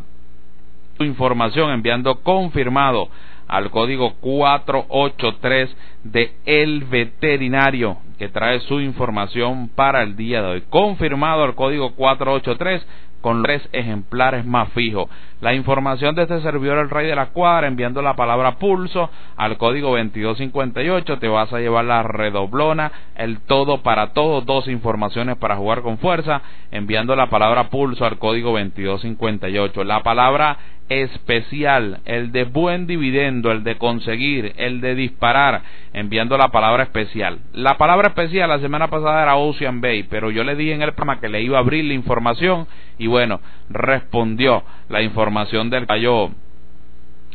su 0.96 1.04
información, 1.04 1.70
enviando 1.70 2.16
confirmado 2.22 3.08
al 3.46 3.70
código 3.70 4.14
483 4.20 5.76
de 6.04 6.32
El 6.46 6.84
Veterinario 6.84 7.98
que 8.20 8.28
trae 8.28 8.60
su 8.60 8.82
información 8.82 9.70
para 9.74 10.02
el 10.02 10.14
día 10.14 10.42
de 10.42 10.48
hoy. 10.48 10.62
Confirmado 10.68 11.46
el 11.46 11.54
código 11.54 11.94
483 11.94 12.86
con 13.22 13.42
tres 13.42 13.66
ejemplares 13.72 14.44
más 14.44 14.68
fijos. 14.74 15.08
La 15.40 15.54
información 15.54 16.14
de 16.14 16.24
este 16.24 16.42
servidor 16.42 16.76
El 16.76 16.90
Rey 16.90 17.06
de 17.06 17.14
la 17.14 17.30
Cuadra 17.30 17.66
enviando 17.66 18.02
la 18.02 18.16
palabra 18.16 18.56
pulso 18.58 19.08
al 19.38 19.56
código 19.56 19.96
2258 19.96 21.18
te 21.18 21.28
vas 21.28 21.50
a 21.50 21.60
llevar 21.60 21.86
la 21.86 22.02
redoblona, 22.02 22.92
el 23.14 23.40
todo 23.40 23.82
para 23.82 24.12
todo, 24.12 24.42
dos 24.42 24.68
informaciones 24.68 25.38
para 25.38 25.56
jugar 25.56 25.80
con 25.80 25.96
fuerza 25.96 26.42
enviando 26.70 27.16
la 27.16 27.30
palabra 27.30 27.70
pulso 27.70 28.04
al 28.04 28.18
código 28.18 28.50
2258. 28.50 29.82
La 29.82 30.02
palabra 30.02 30.58
especial, 30.90 32.00
el 32.04 32.32
de 32.32 32.44
buen 32.44 32.86
dividendo, 32.86 33.52
el 33.52 33.62
de 33.62 33.78
conseguir, 33.78 34.52
el 34.56 34.80
de 34.80 34.96
disparar, 34.96 35.62
enviando 35.92 36.36
la 36.36 36.48
palabra 36.48 36.82
especial. 36.82 37.38
La 37.54 37.78
palabra 37.78 38.08
especial 38.08 38.50
la 38.50 38.58
semana 38.58 38.88
pasada 38.88 39.22
era 39.22 39.36
Ocean 39.36 39.80
Bay, 39.80 40.02
pero 40.02 40.30
yo 40.30 40.44
le 40.44 40.56
di 40.56 40.72
en 40.72 40.82
el 40.82 40.92
programa 40.92 41.20
que 41.20 41.28
le 41.28 41.42
iba 41.42 41.58
a 41.58 41.60
abrir 41.60 41.84
la 41.84 41.94
información 41.94 42.66
y 42.98 43.06
bueno, 43.06 43.40
respondió 43.68 44.64
la 44.88 45.00
información 45.00 45.70
del 45.70 45.86
cayó 45.86 46.30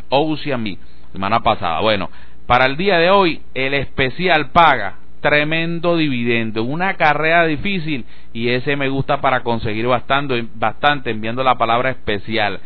Ocean 0.10 0.64
Bay 0.64 0.78
semana 1.14 1.40
pasada. 1.40 1.80
Bueno, 1.80 2.10
para 2.46 2.66
el 2.66 2.76
día 2.76 2.98
de 2.98 3.10
hoy 3.10 3.42
el 3.54 3.74
especial 3.74 4.52
paga 4.52 4.98
tremendo 5.22 5.96
dividendo, 5.96 6.64
una 6.64 6.96
carrera 6.96 7.46
difícil 7.46 8.06
y 8.34 8.50
ese 8.50 8.76
me 8.76 8.90
gusta 8.90 9.22
para 9.22 9.42
conseguir 9.44 9.88
bastante, 9.88 10.46
bastante 10.56 11.10
enviando 11.10 11.42
la 11.42 11.56
palabra 11.56 11.90
especial 11.90 12.60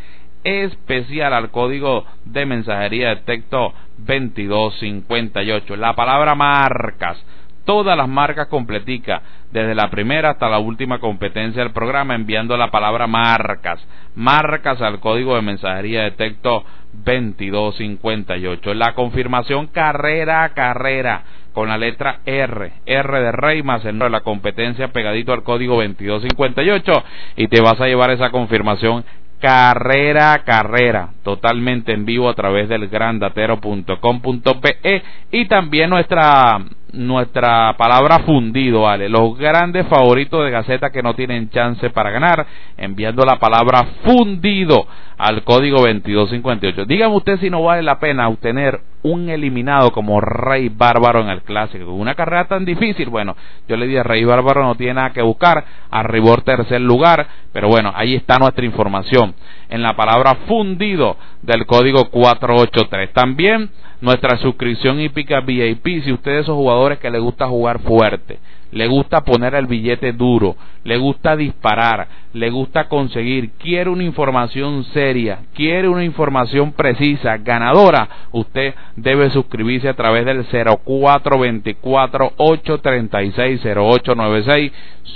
especial 0.43 1.33
al 1.33 1.51
código 1.51 2.05
de 2.25 2.45
mensajería 2.45 3.09
de 3.09 3.17
texto 3.17 3.73
2258. 3.97 5.75
La 5.75 5.93
palabra 5.93 6.35
marcas, 6.35 7.23
todas 7.65 7.97
las 7.97 8.07
marcas 8.07 8.47
completicas, 8.47 9.21
desde 9.51 9.75
la 9.75 9.89
primera 9.89 10.31
hasta 10.31 10.49
la 10.49 10.59
última 10.59 10.99
competencia 10.99 11.61
del 11.63 11.73
programa, 11.73 12.15
enviando 12.15 12.55
la 12.57 12.71
palabra 12.71 13.07
marcas, 13.07 13.85
marcas 14.15 14.81
al 14.81 14.99
código 14.99 15.35
de 15.35 15.41
mensajería 15.41 16.03
de 16.03 16.11
texto 16.11 16.63
2258. 16.93 18.73
La 18.73 18.93
confirmación 18.93 19.67
carrera 19.67 20.43
a 20.43 20.49
carrera 20.49 21.23
con 21.53 21.69
la 21.69 21.77
letra 21.77 22.19
R, 22.25 22.71
R 22.85 23.19
de 23.19 23.31
Rey 23.31 23.63
más 23.63 23.83
el 23.85 23.99
de 23.99 24.09
la 24.09 24.21
competencia 24.21 24.89
pegadito 24.89 25.33
al 25.33 25.43
código 25.43 25.75
2258 25.75 27.03
y 27.35 27.47
te 27.47 27.61
vas 27.61 27.79
a 27.81 27.85
llevar 27.87 28.11
esa 28.11 28.29
confirmación 28.29 29.03
carrera 29.39 30.43
carrera, 30.45 31.09
totalmente 31.23 31.93
en 31.93 32.05
vivo 32.05 32.29
a 32.29 32.35
través 32.35 32.69
del 32.69 32.89
grandatero.com.pe 32.89 35.03
y 35.31 35.47
también 35.47 35.89
nuestra 35.89 36.59
nuestra 36.93 37.75
palabra 37.77 38.19
fundido, 38.19 38.81
¿vale? 38.81 39.09
Los 39.09 39.37
grandes 39.37 39.87
favoritos 39.87 40.43
de 40.43 40.51
Gaceta 40.51 40.89
que 40.89 41.03
no 41.03 41.13
tienen 41.13 41.49
chance 41.49 41.89
para 41.89 42.09
ganar, 42.09 42.45
enviando 42.77 43.23
la 43.25 43.37
palabra 43.37 43.85
fundido 44.03 44.87
al 45.17 45.43
código 45.43 45.77
2258. 45.77 46.85
Dígame 46.85 47.15
usted 47.15 47.39
si 47.39 47.49
no 47.49 47.63
vale 47.63 47.83
la 47.83 47.99
pena 47.99 48.27
obtener 48.29 48.79
un 49.01 49.29
eliminado 49.29 49.91
como 49.91 50.19
Rey 50.19 50.69
Bárbaro 50.69 51.21
en 51.21 51.29
el 51.29 51.41
clásico. 51.41 51.93
Una 51.93 52.15
carrera 52.15 52.47
tan 52.47 52.65
difícil, 52.65 53.09
bueno, 53.09 53.35
yo 53.67 53.77
le 53.77 53.87
dije 53.87 54.03
Rey 54.03 54.23
Bárbaro 54.23 54.63
no 54.63 54.75
tiene 54.75 54.95
nada 54.95 55.11
que 55.11 55.21
buscar, 55.21 55.63
arribó 55.89 56.37
tercer 56.37 56.81
lugar, 56.81 57.27
pero 57.53 57.67
bueno, 57.67 57.91
ahí 57.95 58.15
está 58.15 58.37
nuestra 58.37 58.65
información 58.65 59.35
en 59.69 59.81
la 59.81 59.95
palabra 59.95 60.35
fundido 60.47 61.17
del 61.41 61.65
código 61.65 62.09
483. 62.09 63.13
También 63.13 63.69
nuestra 64.01 64.37
suscripción 64.37 64.99
hípica 64.99 65.41
VIP, 65.41 66.03
si 66.03 66.11
usted 66.11 66.31
es 66.31 66.39
esos 66.43 66.55
que 66.99 67.09
le 67.09 67.19
gusta 67.19 67.47
jugar 67.47 67.79
fuerte, 67.79 68.39
le 68.71 68.87
gusta 68.87 69.21
poner 69.21 69.55
el 69.55 69.67
billete 69.67 70.13
duro, 70.13 70.55
le 70.83 70.97
gusta 70.97 71.35
disparar, 71.35 72.07
le 72.33 72.49
gusta 72.49 72.87
conseguir, 72.87 73.51
quiere 73.57 73.89
una 73.89 74.03
información 74.03 74.83
seria, 74.85 75.39
quiere 75.53 75.87
una 75.89 76.03
información 76.03 76.71
precisa, 76.73 77.37
ganadora, 77.37 78.07
usted 78.31 78.73
debe 78.95 79.29
suscribirse 79.31 79.89
a 79.89 79.95
través 79.95 80.25
del 80.25 80.45
0424 80.45 82.33
836 82.37 83.61
0896, 83.65 84.71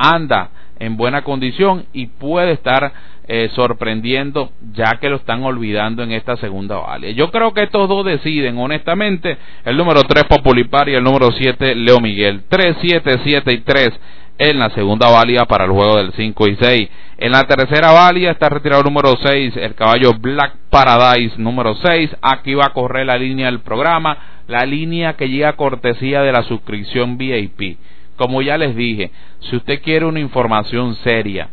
anda 0.00 0.50
en 0.78 0.96
buena 0.96 1.22
condición 1.22 1.84
y 1.92 2.06
puede 2.06 2.52
estar 2.52 2.92
eh, 3.28 3.50
sorprendiendo 3.54 4.50
ya 4.72 4.98
que 5.00 5.10
lo 5.10 5.16
están 5.16 5.44
olvidando 5.44 6.02
en 6.02 6.10
esta 6.12 6.36
segunda 6.38 6.78
vale. 6.78 7.14
Yo 7.14 7.30
creo 7.30 7.52
que 7.52 7.62
estos 7.62 7.88
dos 7.88 8.04
deciden 8.04 8.58
honestamente 8.58 9.36
el 9.64 9.76
número 9.76 10.02
3 10.02 10.24
Populipar 10.24 10.88
y 10.88 10.94
el 10.94 11.04
número 11.04 11.30
7 11.30 11.74
Leo 11.76 12.00
Miguel. 12.00 12.42
3, 12.48 12.76
7, 12.80 13.20
7 13.22 13.52
y 13.52 13.58
3 13.58 14.00
en 14.38 14.58
la 14.58 14.70
segunda 14.70 15.10
válida 15.10 15.44
para 15.44 15.66
el 15.66 15.70
juego 15.70 15.98
del 15.98 16.12
5 16.14 16.48
y 16.48 16.56
6. 16.56 16.88
En 17.18 17.32
la 17.32 17.44
tercera 17.44 17.92
válida 17.92 18.30
está 18.30 18.48
retirado 18.48 18.80
el 18.80 18.86
número 18.86 19.14
6, 19.22 19.58
el 19.58 19.74
caballo 19.74 20.14
Black 20.18 20.54
Paradise 20.70 21.34
número 21.36 21.74
6. 21.74 22.16
Aquí 22.22 22.54
va 22.54 22.66
a 22.66 22.72
correr 22.72 23.04
la 23.04 23.18
línea 23.18 23.46
del 23.46 23.60
programa, 23.60 24.16
la 24.48 24.64
línea 24.64 25.12
que 25.12 25.28
llega 25.28 25.50
a 25.50 25.56
cortesía 25.56 26.22
de 26.22 26.32
la 26.32 26.42
suscripción 26.42 27.18
VIP. 27.18 27.76
Como 28.20 28.42
ya 28.42 28.58
les 28.58 28.76
dije, 28.76 29.10
si 29.48 29.56
usted 29.56 29.80
quiere 29.80 30.04
una 30.04 30.20
información 30.20 30.94
seria, 30.96 31.48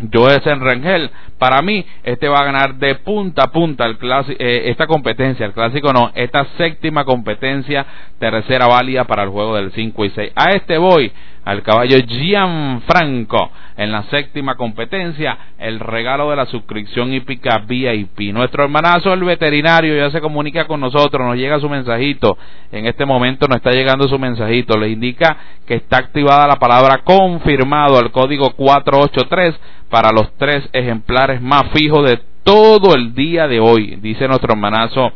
en 0.00 0.60
Rengel, 0.60 1.10
para 1.44 1.60
mí, 1.60 1.84
este 2.04 2.26
va 2.26 2.38
a 2.38 2.44
ganar 2.44 2.76
de 2.76 2.94
punta 2.94 3.42
a 3.42 3.52
punta 3.52 3.84
el 3.84 3.98
eh, 4.38 4.62
esta 4.70 4.86
competencia, 4.86 5.44
el 5.44 5.52
clásico 5.52 5.92
no, 5.92 6.10
esta 6.14 6.46
séptima 6.56 7.04
competencia, 7.04 7.84
tercera 8.18 8.66
válida 8.66 9.04
para 9.04 9.24
el 9.24 9.28
juego 9.28 9.54
del 9.54 9.70
5 9.70 10.04
y 10.06 10.08
6. 10.08 10.32
A 10.34 10.52
este 10.52 10.78
voy, 10.78 11.12
al 11.44 11.62
caballo 11.62 11.98
Gianfranco, 11.98 13.50
en 13.76 13.92
la 13.92 14.04
séptima 14.04 14.54
competencia, 14.54 15.36
el 15.58 15.80
regalo 15.80 16.30
de 16.30 16.36
la 16.36 16.46
suscripción 16.46 17.12
hípica 17.12 17.58
VIP. 17.68 18.32
Nuestro 18.32 18.64
hermanazo, 18.64 19.12
el 19.12 19.22
veterinario, 19.22 19.94
ya 19.94 20.10
se 20.10 20.22
comunica 20.22 20.66
con 20.66 20.80
nosotros, 20.80 21.26
nos 21.26 21.36
llega 21.36 21.60
su 21.60 21.68
mensajito. 21.68 22.38
En 22.72 22.86
este 22.86 23.04
momento 23.04 23.46
nos 23.48 23.56
está 23.56 23.72
llegando 23.72 24.08
su 24.08 24.18
mensajito, 24.18 24.78
le 24.78 24.88
indica 24.88 25.36
que 25.66 25.74
está 25.74 25.98
activada 25.98 26.46
la 26.46 26.56
palabra 26.56 27.02
confirmado 27.04 27.98
al 27.98 28.12
código 28.12 28.52
483 28.52 29.60
para 29.94 30.10
los 30.10 30.32
tres 30.38 30.68
ejemplares 30.72 31.33
más 31.40 31.64
fijos 31.72 32.08
de 32.08 32.20
todo 32.42 32.94
el 32.94 33.14
día 33.14 33.48
de 33.48 33.60
hoy, 33.60 33.96
dice 33.96 34.28
nuestro 34.28 34.52
hermanazo 34.52 35.12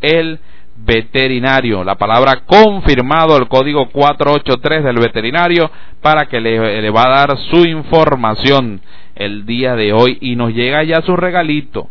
el 0.00 0.38
veterinario. 0.76 1.84
La 1.84 1.96
palabra 1.96 2.42
confirmado, 2.46 3.36
el 3.36 3.48
código 3.48 3.88
483 3.90 4.84
del 4.84 4.98
veterinario, 4.98 5.70
para 6.00 6.26
que 6.26 6.40
le, 6.40 6.80
le, 6.80 6.90
va 6.90 7.06
a 7.06 7.26
dar 7.26 7.38
su 7.50 7.66
información 7.66 8.80
el 9.14 9.44
día 9.44 9.76
de 9.76 9.92
hoy 9.92 10.18
y 10.20 10.36
nos 10.36 10.54
llega 10.54 10.82
ya 10.84 11.02
su 11.02 11.16
regalito. 11.16 11.88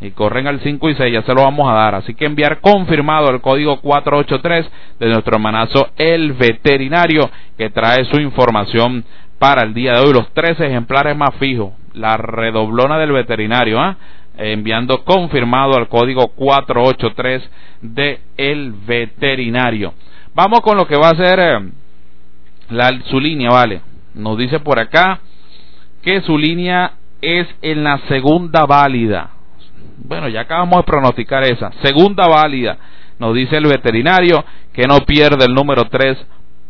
Y 0.00 0.10
corren 0.10 0.46
al 0.46 0.60
5 0.60 0.90
y 0.90 0.94
6, 0.94 1.12
ya 1.12 1.22
se 1.22 1.32
lo 1.32 1.42
vamos 1.42 1.70
a 1.70 1.74
dar. 1.74 1.94
Así 1.94 2.14
que 2.14 2.26
enviar 2.26 2.60
confirmado 2.60 3.30
el 3.30 3.40
código 3.40 3.80
483 3.80 4.70
de 4.98 5.08
nuestro 5.08 5.36
hermanazo 5.36 5.88
El 5.96 6.34
Veterinario, 6.34 7.30
que 7.56 7.70
trae 7.70 8.04
su 8.04 8.20
información 8.20 9.04
para 9.38 9.62
el 9.62 9.72
día 9.72 9.92
de 9.92 10.00
hoy. 10.00 10.12
Los 10.12 10.30
tres 10.34 10.60
ejemplares 10.60 11.16
más 11.16 11.34
fijos. 11.36 11.72
La 11.96 12.16
redoblona 12.16 12.98
del 12.98 13.12
veterinario, 13.12 13.80
¿ah? 13.80 13.96
enviando 14.38 15.04
confirmado 15.04 15.76
al 15.76 15.88
código 15.88 16.28
483 16.28 17.42
de 17.80 18.20
El 18.36 18.72
Veterinario. 18.72 19.94
Vamos 20.34 20.60
con 20.60 20.76
lo 20.76 20.86
que 20.86 20.96
va 20.96 21.10
a 21.10 21.16
ser 21.16 21.40
eh, 21.40 23.00
su 23.06 23.18
línea, 23.18 23.50
¿vale? 23.50 23.80
Nos 24.14 24.36
dice 24.38 24.60
por 24.60 24.78
acá 24.78 25.20
que 26.02 26.20
su 26.22 26.36
línea 26.38 26.92
es 27.20 27.46
en 27.62 27.82
la 27.82 27.98
segunda 28.08 28.66
válida. 28.66 29.30
Bueno, 29.98 30.28
ya 30.28 30.42
acabamos 30.42 30.78
de 30.78 30.84
pronosticar 30.84 31.42
esa. 31.44 31.72
Segunda 31.82 32.26
válida. 32.28 32.76
Nos 33.18 33.34
dice 33.34 33.56
el 33.56 33.66
veterinario 33.66 34.44
que 34.72 34.86
no 34.86 35.00
pierde 35.00 35.46
el 35.46 35.54
número 35.54 35.84
3. 35.84 36.18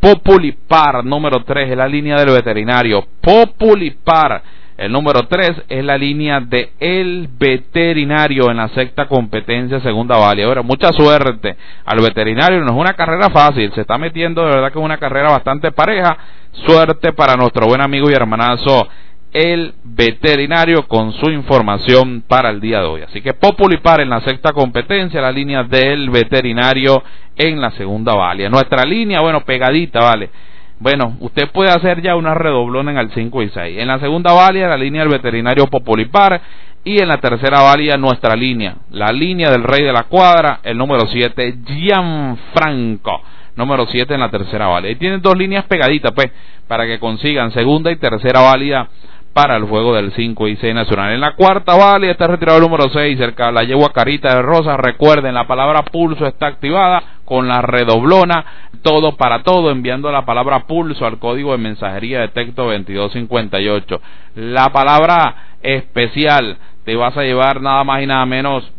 Populipar, 0.01 1.05
número 1.05 1.43
3 1.43 1.71
es 1.71 1.77
la 1.77 1.89
línea 1.89 2.17
del 2.17 2.31
veterinario. 2.31 3.05
Populipar 3.21 4.43
el 4.79 4.93
número 4.93 5.23
3 5.23 5.65
es 5.71 5.85
la 5.85 5.97
línea 5.97 6.41
de 6.41 6.73
El 6.79 7.29
Veterinario 7.39 8.51
en 8.51 8.59
la 8.59 8.69
sexta 8.69 9.07
competencia 9.07 9.81
segunda 9.81 10.19
válida. 10.19 10.47
Ahora, 10.47 10.62
mucha 10.62 10.93
suerte 10.93 11.57
al 11.85 12.01
veterinario. 12.01 12.61
No 12.61 12.73
es 12.73 12.79
una 12.79 12.93
carrera 12.93 13.31
fácil. 13.31 13.73
Se 13.73 13.81
está 13.81 13.97
metiendo 13.97 14.43
de 14.43 14.51
verdad 14.51 14.71
que 14.71 14.79
es 14.79 14.85
una 14.85 14.99
carrera 14.99 15.31
bastante 15.31 15.73
pareja. 15.73 16.19
Suerte 16.67 17.15
para 17.15 17.37
nuestro 17.37 17.67
buen 17.67 17.81
amigo 17.81 18.11
y 18.11 18.15
hermanazo 18.15 18.87
el 19.33 19.75
veterinario 19.83 20.87
con 20.87 21.12
su 21.12 21.31
información 21.31 22.23
para 22.27 22.51
el 22.51 22.61
día 22.61 22.81
de 22.81 22.87
hoy. 22.87 23.03
Así 23.03 23.23
que 23.23 23.33
Populipar 23.33 24.01
en 24.01 24.11
la 24.11 24.21
sexta 24.21 24.53
competencia, 24.53 25.21
la 25.21 25.33
línea 25.33 25.62
del 25.62 26.11
veterinario 26.11 27.03
en 27.35 27.61
la 27.61 27.71
segunda 27.73 28.15
válida. 28.15 28.51
Nuestra 28.51 28.85
línea, 28.85 29.21
bueno, 29.21 29.43
pegadita, 29.43 30.01
vale 30.01 30.31
bueno, 30.79 31.17
usted 31.21 31.51
puede 31.53 31.71
hacer 31.71 32.03
ya 32.03 32.17
una 32.17 32.35
redoblona 32.35 32.91
en 32.91 32.99
el 32.99 33.11
5 33.11 33.43
y 33.43 33.49
6. 33.49 33.79
En 33.79 33.89
la 33.89 33.99
segunda 33.99 34.33
válida, 34.33 34.69
la 34.69 34.77
línea 34.77 35.03
del 35.03 35.12
veterinario 35.12 35.67
Popolipar. 35.69 36.41
Y 36.85 37.01
en 37.01 37.09
la 37.09 37.17
tercera 37.17 37.62
válida, 37.62 37.97
nuestra 37.97 38.37
línea. 38.37 38.77
La 38.91 39.11
línea 39.11 39.51
del 39.51 39.65
rey 39.65 39.83
de 39.83 39.93
la 39.93 40.05
cuadra, 40.05 40.61
el 40.62 40.79
número 40.79 41.07
7, 41.07 41.59
Gianfranco. 41.67 43.23
Número 43.57 43.87
7 43.87 44.15
en 44.15 44.21
la 44.21 44.31
tercera 44.31 44.69
válida. 44.69 44.93
Y 44.93 44.97
tienen 44.97 45.21
dos 45.21 45.37
líneas 45.37 45.65
pegaditas, 45.65 46.12
pues, 46.12 46.31
para 46.69 46.87
que 46.87 47.01
consigan 47.01 47.51
segunda 47.53 47.91
y 47.91 47.97
tercera 47.97 48.41
válida 48.41 48.89
para 49.33 49.57
el 49.57 49.65
juego 49.65 49.95
del 49.95 50.12
5 50.12 50.47
y 50.49 50.57
6 50.57 50.75
nacional. 50.75 51.12
En 51.12 51.21
la 51.21 51.35
cuarta 51.35 51.75
válida 51.75 52.12
está 52.12 52.27
retirado 52.27 52.59
el 52.59 52.65
número 52.65 52.89
6, 52.89 53.19
cerca 53.19 53.47
de 53.47 53.53
la 53.53 53.65
yegua 53.65 53.93
Carita 53.93 54.35
de 54.35 54.43
Rosa. 54.43 54.77
Recuerden, 54.77 55.35
la 55.35 55.47
palabra 55.47 55.83
pulso 55.83 56.27
está 56.27 56.47
activada 56.47 57.15
con 57.27 57.47
la 57.47 57.61
redoblona, 57.61 58.71
todo 58.81 59.17
para 59.17 59.43
todo, 59.43 59.71
enviando 59.71 60.11
la 60.11 60.25
palabra 60.25 60.67
pulso 60.67 61.05
al 61.05 61.19
código 61.19 61.53
de 61.53 61.59
mensajería 61.59 62.21
de 62.21 62.29
texto 62.29 62.65
2258. 62.65 64.01
La 64.37 64.71
palabra 64.73 65.59
especial 65.61 66.57
te 66.85 66.97
vas 66.97 67.15
a 67.19 67.23
llevar 67.23 67.61
nada 67.61 67.85
más 67.85 68.03
y 68.03 68.07
nada 68.07 68.25
menos 68.25 68.73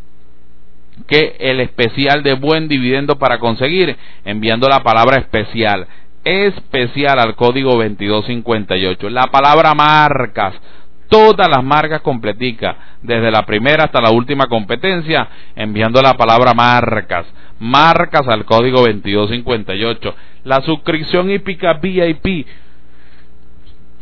que 1.07 1.35
el 1.39 1.59
especial 1.59 2.23
de 2.23 2.33
buen 2.33 2.67
dividendo 2.67 3.19
para 3.19 3.37
conseguir, 3.37 3.95
enviando 4.25 4.67
la 4.67 4.81
palabra 4.81 5.17
especial 5.17 5.85
especial 6.27 7.19
al 7.19 7.35
código 7.35 7.71
2258. 7.71 9.09
La 9.09 9.27
palabra 9.27 9.73
marcas, 9.73 10.55
todas 11.07 11.47
las 11.49 11.63
marcas 11.63 12.01
completicas, 12.01 12.75
desde 13.01 13.31
la 13.31 13.45
primera 13.45 13.85
hasta 13.85 14.01
la 14.01 14.11
última 14.11 14.47
competencia, 14.47 15.27
enviando 15.55 16.01
la 16.01 16.13
palabra 16.13 16.53
marcas, 16.53 17.25
marcas 17.59 18.27
al 18.27 18.45
código 18.45 18.79
2258. 18.79 20.15
La 20.43 20.61
suscripción 20.61 21.29
hípica 21.29 21.73
VIP 21.73 22.47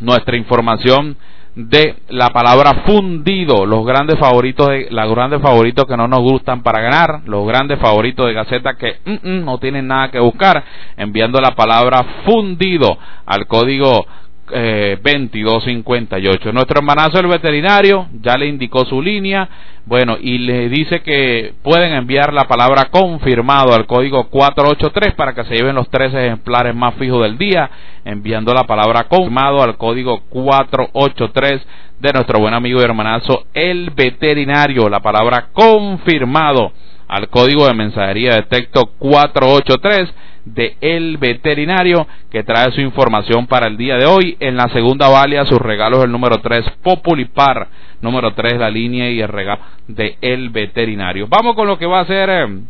nuestra 0.00 0.36
información 0.36 1.16
de 1.54 1.96
la 2.08 2.30
palabra 2.30 2.82
fundido, 2.86 3.66
los 3.66 3.84
grandes 3.84 4.18
favoritos 4.18 4.68
de 4.68 4.88
los 4.90 5.10
grandes 5.14 5.42
favoritos 5.42 5.84
que 5.84 5.96
no 5.98 6.08
nos 6.08 6.20
gustan 6.20 6.62
para 6.62 6.80
ganar, 6.80 7.20
los 7.26 7.46
grandes 7.46 7.78
favoritos 7.78 8.26
de 8.26 8.32
Gaceta 8.32 8.74
que 8.74 8.96
mm, 9.04 9.28
mm, 9.28 9.44
no 9.44 9.58
tienen 9.58 9.86
nada 9.86 10.10
que 10.10 10.18
buscar, 10.18 10.64
enviando 10.96 11.38
la 11.40 11.54
palabra 11.54 12.04
fundido 12.24 12.96
al 13.26 13.46
código 13.46 14.06
2258. 14.52 16.48
Eh, 16.48 16.52
Nuestro 16.52 16.78
hermanazo 16.78 17.18
el 17.18 17.26
veterinario 17.26 18.08
ya 18.20 18.36
le 18.36 18.46
indicó 18.46 18.84
su 18.84 19.00
línea, 19.00 19.48
bueno, 19.86 20.16
y 20.20 20.38
le 20.38 20.68
dice 20.68 21.00
que 21.00 21.54
pueden 21.62 21.92
enviar 21.94 22.32
la 22.32 22.44
palabra 22.44 22.88
confirmado 22.90 23.74
al 23.74 23.86
código 23.86 24.28
483 24.28 25.14
para 25.14 25.34
que 25.34 25.44
se 25.44 25.56
lleven 25.56 25.74
los 25.74 25.88
tres 25.90 26.12
ejemplares 26.14 26.74
más 26.74 26.94
fijos 26.94 27.22
del 27.22 27.38
día, 27.38 27.70
enviando 28.04 28.52
la 28.52 28.64
palabra 28.64 29.04
confirmado 29.08 29.62
al 29.62 29.76
código 29.76 30.20
483 30.28 31.62
de 32.00 32.12
nuestro 32.12 32.40
buen 32.40 32.52
amigo 32.52 32.80
y 32.80 32.84
hermanazo 32.84 33.44
el 33.54 33.90
veterinario, 33.90 34.88
la 34.88 35.00
palabra 35.00 35.48
confirmado 35.52 36.72
al 37.12 37.28
código 37.28 37.66
de 37.66 37.74
mensajería 37.74 38.36
de 38.36 38.42
texto 38.44 38.86
483 38.98 40.14
de 40.46 40.76
El 40.80 41.18
Veterinario 41.18 42.06
que 42.30 42.42
trae 42.42 42.72
su 42.72 42.80
información 42.80 43.46
para 43.46 43.66
el 43.66 43.76
día 43.76 43.96
de 43.96 44.06
hoy. 44.06 44.34
En 44.40 44.56
la 44.56 44.70
segunda 44.70 45.10
válida 45.10 45.44
sus 45.44 45.58
regalos 45.58 46.04
el 46.04 46.10
número 46.10 46.38
3 46.38 46.64
Populipar, 46.82 47.68
número 48.00 48.32
3 48.32 48.58
la 48.58 48.70
línea 48.70 49.10
y 49.10 49.20
el 49.20 49.28
regalo 49.28 49.60
de 49.88 50.16
El 50.22 50.48
Veterinario. 50.48 51.26
Vamos 51.28 51.54
con 51.54 51.68
lo 51.68 51.78
que 51.78 51.84
va 51.84 52.00
a 52.00 52.06
ser 52.06 52.30
eh, 52.30 52.60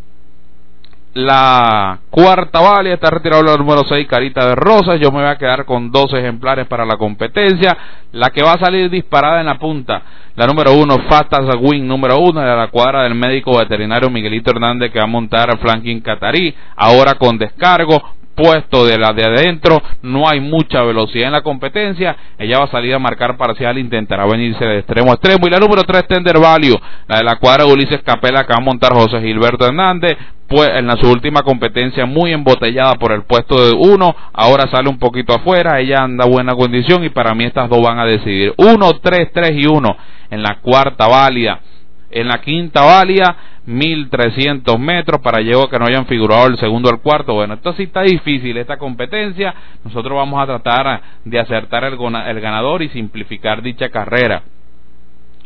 la 1.15 1.99
cuarta 2.11 2.61
válida, 2.61 2.95
está 2.95 3.11
retirado 3.11 3.43
el 3.43 3.59
número 3.59 3.83
6 3.87 4.07
Carita 4.09 4.47
de 4.47 4.55
Rosas, 4.55 4.99
yo 4.99 5.11
me 5.11 5.21
voy 5.21 5.31
a 5.31 5.37
quedar 5.37 5.65
con 5.65 5.91
dos 5.91 6.13
ejemplares 6.15 6.67
para 6.67 6.87
la 6.87 6.97
competencia, 6.97 7.77
la 8.13 8.31
que 8.31 8.43
va 8.43 8.53
a 8.53 8.59
salir 8.59 8.89
disparada 8.89 9.41
en 9.41 9.47
la 9.47 9.59
punta 9.59 10.03
la 10.35 10.47
número 10.47 10.73
uno, 10.73 10.97
Fatas 11.11 11.45
Wing 11.61 11.87
número 11.87 12.19
uno, 12.19 12.41
de 12.41 12.57
la 12.57 12.69
cuadra 12.69 13.03
del 13.03 13.15
médico 13.15 13.59
veterinario 13.59 14.09
Miguelito 14.09 14.51
Hernández 14.51 14.91
que 14.91 14.99
va 14.99 15.05
a 15.05 15.09
montar 15.09 15.51
a 15.51 15.59
Flanking 15.59 16.01
Catarí, 16.01 16.55
ahora 16.75 17.17
con 17.17 17.37
descargo, 17.37 18.01
puesto 18.35 18.87
de 18.87 18.99
la 18.99 19.13
de 19.13 19.25
adentro, 19.25 19.81
no 20.03 20.29
hay 20.29 20.41
mucha 20.41 20.83
velocidad 20.83 21.27
en 21.27 21.33
la 21.33 21.43
competencia, 21.43 22.17
ella 22.39 22.59
va 22.59 22.65
a 22.65 22.71
salir 22.71 22.95
a 22.95 22.99
marcar 22.99 23.37
parcial, 23.37 23.79
intentará 23.79 24.27
venirse 24.27 24.65
de 24.65 24.79
extremo 24.79 25.11
a 25.11 25.15
extremo, 25.15 25.47
y 25.47 25.51
la 25.51 25.59
número 25.59 25.85
3 25.85 26.07
Tender 26.07 26.39
Value, 26.39 26.79
la 27.09 27.19
de 27.19 27.25
la 27.25 27.37
cuadra 27.37 27.67
Ulises 27.67 28.03
Capela 28.03 28.45
que 28.45 28.53
va 28.53 28.59
a 28.59 28.65
montar 28.65 28.93
José 28.93 29.21
Gilberto 29.21 29.67
Hernández, 29.67 30.17
pues 30.49 30.69
en 30.75 30.87
la 30.87 30.97
su 30.97 31.11
última 31.11 31.43
competencia 31.43 32.05
muy 32.05 32.33
embotellada 32.33 32.97
por 32.97 33.13
el 33.13 33.25
puesto 33.25 33.55
de 33.65 33.73
uno, 33.75 34.15
ahora 34.33 34.71
sale 34.71 34.89
un 34.89 34.99
poquito 34.99 35.35
afuera, 35.35 35.81
ella 35.81 36.03
anda 36.03 36.27
buena 36.27 36.55
condición 36.55 37.05
y 37.05 37.09
para 37.09 37.35
mí 37.35 37.45
estas 37.45 37.71
dos 37.71 37.83
van 37.83 37.99
a 37.99 38.05
decidir, 38.05 38.53
1, 38.59 38.91
3, 39.03 39.31
3 39.33 39.51
y 39.55 39.67
1 39.67 39.97
en 40.31 40.43
la 40.43 40.59
cuarta 40.61 41.09
válida, 41.09 41.61
en 42.13 42.29
la 42.29 42.41
quinta 42.41 42.83
válida 42.83 43.37
1300 43.65 44.79
metros 44.79 45.21
para 45.21 45.41
llegar 45.41 45.69
que 45.69 45.79
no 45.79 45.87
hayan 45.87 46.07
figurado 46.07 46.47
el 46.47 46.57
segundo 46.59 46.91
el 46.91 47.01
cuarto. 47.01 47.35
Bueno, 47.35 47.55
esto 47.55 47.73
sí 47.75 47.85
está 47.85 48.03
difícil 48.03 48.57
esta 48.57 48.77
competencia. 48.77 49.55
Nosotros 49.85 50.17
vamos 50.17 50.43
a 50.43 50.47
tratar 50.47 51.03
de 51.25 51.41
acertar 51.41 51.85
el, 51.85 51.95
el 51.95 52.41
ganador 52.41 52.83
y 52.83 52.89
simplificar 52.91 53.63
dicha 53.63 53.89
carrera. 53.89 54.43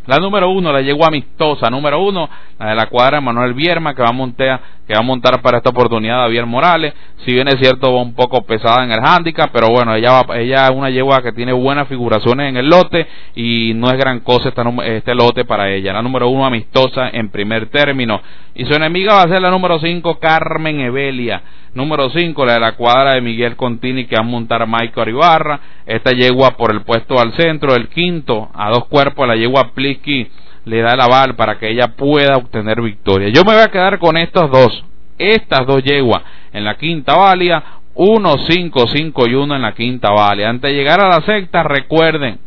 La 0.07 0.19
número 0.19 0.51
uno, 0.51 0.73
la 0.73 0.81
llegó 0.81 1.05
amistosa. 1.05 1.69
Número 1.71 2.01
uno, 2.01 2.29
la 2.59 2.71
de 2.71 2.75
la 2.75 2.87
cuadra 2.87 3.21
Manuel 3.21 3.55
Vierma, 3.55 3.95
que 3.95 4.03
va 4.03 4.09
a 4.09 4.13
montar, 4.13 4.61
que 4.87 4.95
va 4.95 5.01
a 5.01 5.03
montar 5.03 5.43
para 5.43 5.59
esta 5.59 5.71
oportunidad 5.71 6.23
Javier 6.23 6.47
Morales. 6.47 6.95
Si 7.25 7.33
bien 7.33 7.49
es 7.49 7.57
cierto, 7.59 7.93
va 7.93 8.03
un 8.03 8.15
poco 8.15 8.43
pesada 8.43 8.85
en 8.85 8.93
el 8.93 9.01
handicap, 9.03 9.51
pero 9.53 9.69
bueno, 9.69 9.95
ella 9.95 10.23
va, 10.23 10.39
ella 10.39 10.67
es 10.67 10.71
una 10.71 10.91
yegua 10.91 11.23
que 11.23 11.33
tiene 11.33 11.53
buenas 11.53 11.89
figuraciones 11.89 12.49
en 12.49 12.57
el 12.57 12.69
lote 12.69 13.07
y 13.35 13.73
no 13.75 13.89
es 13.89 13.99
gran 13.99 14.21
cosa 14.21 14.53
este 14.85 15.15
lote 15.15 15.45
para 15.45 15.71
ella. 15.71 15.93
La 15.93 16.03
número 16.03 16.29
uno, 16.29 16.47
amistosa 16.47 17.09
en 17.13 17.31
primer 17.31 17.67
término. 17.69 18.21
Y 18.55 18.65
su 18.65 18.75
enemiga 18.75 19.15
va 19.15 19.23
a 19.23 19.29
ser 19.29 19.43
la 19.43 19.51
número 19.51 19.79
cinco, 19.81 20.19
Carmen 20.19 20.81
Evelia 20.81 21.43
Número 21.77 22.09
5, 22.09 22.47
la 22.47 22.55
de 22.55 22.61
la 22.61 22.73
cuadra 22.73 23.13
de 23.13 23.21
Miguel 23.21 23.55
Contini 23.55 24.07
que 24.07 24.17
va 24.17 24.23
a 24.23 24.25
montar 24.25 24.67
Michael 24.67 25.11
Ibarra. 25.11 25.61
Esta 25.85 26.13
yegua 26.13 26.53
por 26.53 26.73
el 26.73 26.81
puesto 26.81 27.21
al 27.21 27.35
centro. 27.35 27.75
El 27.75 27.89
quinto, 27.89 28.49
a 28.55 28.71
dos 28.71 28.87
cuerpos, 28.87 29.29
la 29.29 29.37
yegua 29.37 29.73
Pliski 29.75 30.27
le 30.65 30.81
da 30.81 30.95
el 30.95 31.01
aval 31.03 31.37
para 31.37 31.59
que 31.59 31.69
ella 31.69 31.89
pueda 31.89 32.39
obtener 32.39 32.81
victoria. 32.81 33.29
Yo 33.29 33.43
me 33.45 33.53
voy 33.53 33.63
a 33.63 33.71
quedar 33.71 33.99
con 33.99 34.17
estos 34.17 34.51
dos. 34.51 34.85
Estas 35.19 35.67
dos 35.67 35.85
yeguas 35.85 36.23
en 36.55 36.65
la 36.65 36.79
quinta 36.79 37.15
válida. 37.15 37.63
1, 37.93 38.39
5, 38.49 38.87
5 38.87 39.29
y 39.29 39.35
1 39.35 39.57
en 39.57 39.61
la 39.63 39.75
quinta 39.75 40.13
válida. 40.13 40.49
Antes 40.49 40.71
de 40.71 40.79
llegar 40.79 41.03
a 41.03 41.09
la 41.09 41.21
sexta, 41.27 41.63
recuerden, 41.63 42.39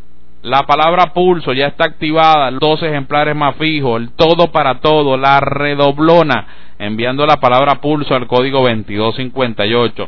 la 0.41 0.63
palabra 0.63 1.13
pulso 1.13 1.53
ya 1.53 1.67
está 1.67 1.83
activada, 1.85 2.49
dos 2.51 2.81
ejemplares 2.81 3.35
más 3.35 3.55
fijos, 3.57 4.01
el 4.01 4.11
todo 4.11 4.51
para 4.51 4.79
todo, 4.79 5.17
la 5.17 5.41
redoblona, 5.41 6.47
enviando 6.77 7.25
la 7.25 7.37
palabra 7.37 7.81
pulso 7.81 8.15
al 8.15 8.27
código 8.27 8.59
2258. 8.59 10.07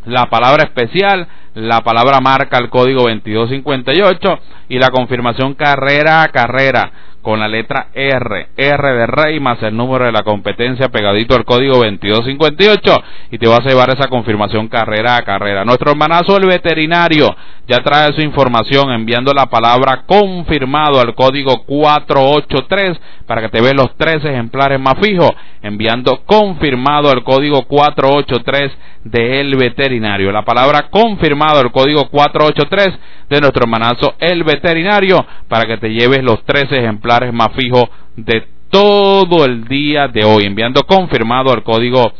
La 0.06 0.30
palabra 0.30 0.62
especial, 0.62 1.28
la 1.52 1.82
palabra 1.82 2.20
marca 2.22 2.56
al 2.56 2.70
código 2.70 3.02
2258 3.02 4.38
y 4.70 4.78
la 4.78 4.88
confirmación 4.88 5.52
carrera 5.52 6.22
a 6.22 6.28
carrera 6.28 6.90
con 7.26 7.40
la 7.40 7.48
letra 7.48 7.88
R, 7.92 8.50
R 8.56 8.92
de 8.92 9.06
Rey 9.08 9.40
más 9.40 9.60
el 9.64 9.76
número 9.76 10.04
de 10.04 10.12
la 10.12 10.22
competencia 10.22 10.90
pegadito 10.90 11.34
al 11.34 11.44
código 11.44 11.78
2258 11.78 13.02
y 13.32 13.38
te 13.38 13.48
vas 13.48 13.66
a 13.66 13.68
llevar 13.68 13.90
esa 13.90 14.06
confirmación 14.06 14.68
carrera 14.68 15.16
a 15.16 15.22
carrera. 15.22 15.64
Nuestro 15.64 15.90
hermanazo 15.90 16.36
el 16.36 16.46
veterinario 16.46 17.34
ya 17.66 17.78
trae 17.78 18.12
su 18.12 18.20
información 18.20 18.92
enviando 18.92 19.32
la 19.32 19.46
palabra 19.46 20.04
confirmado 20.06 21.00
al 21.00 21.16
código 21.16 21.64
483 21.64 22.96
para 23.26 23.40
que 23.40 23.48
te 23.48 23.60
vean 23.60 23.74
los 23.74 23.96
tres 23.96 24.24
ejemplares 24.24 24.78
más 24.78 24.94
fijos, 25.02 25.32
enviando 25.62 26.22
confirmado 26.26 27.10
al 27.10 27.24
código 27.24 27.62
483 27.62 28.72
de 29.02 29.40
el 29.40 29.56
veterinario. 29.56 30.30
La 30.30 30.44
palabra 30.44 30.90
confirmado 30.90 31.58
al 31.58 31.72
código 31.72 32.08
483 32.08 32.98
de 33.28 33.40
nuestro 33.40 33.64
hermanazo 33.64 34.14
el 34.20 34.44
veterinario 34.44 35.26
para 35.48 35.66
que 35.66 35.78
te 35.78 35.88
lleves 35.88 36.22
los 36.22 36.44
tres 36.44 36.70
ejemplares 36.70 37.15
más 37.32 37.52
fijos 37.54 37.84
de 38.16 38.46
todo 38.70 39.44
el 39.44 39.64
día 39.64 40.08
de 40.08 40.24
hoy, 40.24 40.44
enviando 40.44 40.82
confirmado 40.82 41.52
al 41.52 41.62
código 41.62 42.12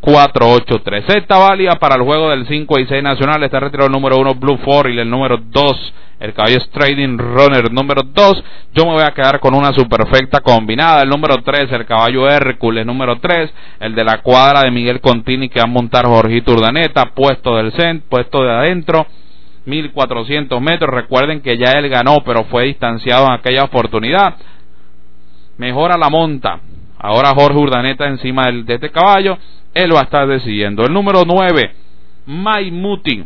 483. 0.00 1.04
Esta 1.16 1.38
válida 1.38 1.76
para 1.76 1.96
el 1.96 2.02
juego 2.02 2.30
del 2.30 2.46
5 2.46 2.78
y 2.78 2.86
6 2.86 3.02
nacional. 3.02 3.42
Está 3.42 3.60
retirado 3.60 3.86
el 3.86 3.92
número 3.92 4.18
1 4.18 4.34
Blue 4.34 4.58
y 4.90 4.98
el 4.98 5.08
número 5.08 5.38
2 5.38 5.92
el 6.20 6.32
caballo 6.32 6.58
Trading 6.72 7.18
Runner 7.18 7.72
número 7.72 8.02
2. 8.02 8.44
Yo 8.74 8.84
me 8.84 8.92
voy 8.92 9.02
a 9.02 9.12
quedar 9.12 9.40
con 9.40 9.54
una 9.54 9.72
superfecta 9.72 10.40
combinada. 10.40 11.02
El 11.02 11.08
número 11.08 11.42
3, 11.42 11.70
el 11.72 11.86
caballo 11.86 12.28
Hércules 12.28 12.86
número 12.86 13.18
3. 13.18 13.50
El 13.80 13.94
de 13.94 14.04
la 14.04 14.22
cuadra 14.22 14.62
de 14.62 14.70
Miguel 14.70 15.00
Contini 15.00 15.48
que 15.48 15.60
va 15.60 15.64
a 15.64 15.68
montar 15.68 16.06
Jorgito 16.06 16.52
Urdaneta. 16.52 17.12
Puesto 17.14 17.56
del 17.56 17.72
centro, 17.72 18.08
puesto 18.08 18.42
de 18.42 18.50
adentro. 18.50 19.06
1400 19.66 20.60
metros. 20.60 20.90
Recuerden 20.90 21.40
que 21.40 21.56
ya 21.56 21.72
él 21.72 21.88
ganó, 21.88 22.22
pero 22.24 22.44
fue 22.44 22.64
distanciado 22.64 23.26
en 23.26 23.32
aquella 23.32 23.64
oportunidad. 23.64 24.36
Mejora 25.56 25.96
la 25.96 26.10
monta. 26.10 26.60
Ahora 26.98 27.32
Jorge 27.34 27.58
Urdaneta 27.58 28.06
encima 28.06 28.46
de 28.50 28.74
este 28.74 28.90
caballo. 28.90 29.36
Él 29.74 29.94
va 29.94 30.00
a 30.00 30.04
estar 30.04 30.26
decidiendo. 30.26 30.84
El 30.84 30.92
número 30.92 31.22
9, 31.26 31.74
Maimuti. 32.26 33.24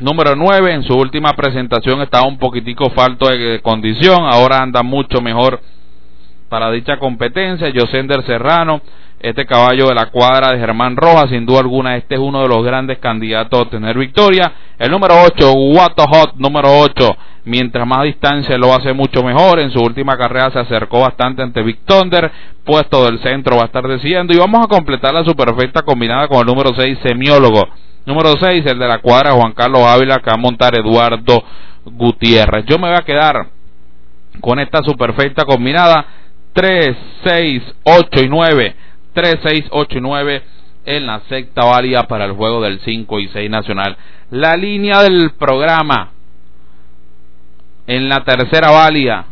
Número 0.00 0.34
9, 0.34 0.74
en 0.74 0.82
su 0.82 0.94
última 0.94 1.32
presentación 1.34 2.00
estaba 2.00 2.26
un 2.26 2.38
poquitico 2.38 2.90
falto 2.90 3.28
de 3.28 3.60
condición. 3.60 4.24
Ahora 4.24 4.58
anda 4.58 4.82
mucho 4.82 5.20
mejor 5.20 5.60
para 6.48 6.70
dicha 6.70 6.98
competencia. 6.98 7.72
Josender 7.74 8.24
Serrano 8.24 8.80
este 9.22 9.46
caballo 9.46 9.86
de 9.86 9.94
la 9.94 10.06
cuadra 10.06 10.50
de 10.50 10.58
Germán 10.58 10.96
Rojas, 10.96 11.30
sin 11.30 11.46
duda 11.46 11.60
alguna, 11.60 11.96
este 11.96 12.16
es 12.16 12.20
uno 12.20 12.42
de 12.42 12.48
los 12.48 12.64
grandes 12.64 12.98
candidatos 12.98 13.56
a 13.56 13.62
obtener 13.62 13.96
victoria. 13.96 14.52
El 14.78 14.90
número 14.90 15.14
8, 15.22 15.52
Hot, 16.08 16.34
número 16.36 16.68
8, 16.80 17.16
mientras 17.44 17.86
más 17.86 18.02
distancia 18.02 18.58
lo 18.58 18.74
hace 18.74 18.92
mucho 18.92 19.22
mejor. 19.22 19.60
En 19.60 19.70
su 19.70 19.78
última 19.80 20.16
carrera 20.16 20.50
se 20.50 20.58
acercó 20.58 21.00
bastante 21.00 21.40
ante 21.40 21.62
Vic 21.62 21.78
Thunder, 21.84 22.32
puesto 22.64 23.04
del 23.04 23.20
centro 23.20 23.56
va 23.56 23.62
a 23.62 23.66
estar 23.66 23.86
decidiendo. 23.86 24.34
Y 24.34 24.38
vamos 24.38 24.64
a 24.64 24.68
completar 24.68 25.14
la 25.14 25.24
superfecta 25.24 25.82
combinada 25.82 26.26
con 26.26 26.40
el 26.40 26.46
número 26.46 26.74
6, 26.76 26.98
Semiólogo. 27.04 27.62
Número 28.04 28.34
6, 28.40 28.66
el 28.66 28.78
de 28.80 28.88
la 28.88 28.98
cuadra 28.98 29.32
Juan 29.32 29.52
Carlos 29.52 29.82
Ávila, 29.82 30.18
que 30.18 30.30
va 30.30 30.34
a 30.34 30.36
montar 30.36 30.76
Eduardo 30.76 31.44
Gutiérrez. 31.84 32.64
Yo 32.66 32.76
me 32.76 32.88
voy 32.88 32.98
a 32.98 33.04
quedar 33.04 33.46
con 34.40 34.58
esta 34.58 34.82
superfecta 34.82 35.44
combinada 35.44 36.04
3, 36.54 36.96
6, 37.24 37.62
8 37.84 38.24
y 38.24 38.28
9 38.28 38.76
3, 39.12 39.38
6, 39.42 39.64
8 39.70 39.98
y 39.98 40.00
9 40.00 40.42
en 40.84 41.06
la 41.06 41.20
sexta 41.28 41.64
válida 41.64 42.06
para 42.08 42.24
el 42.24 42.32
juego 42.32 42.60
del 42.62 42.80
5 42.80 43.20
y 43.20 43.28
6 43.28 43.50
nacional. 43.50 43.96
La 44.30 44.56
línea 44.56 45.02
del 45.02 45.32
programa 45.32 46.10
en 47.86 48.08
la 48.08 48.24
tercera 48.24 48.70
válida 48.70 49.26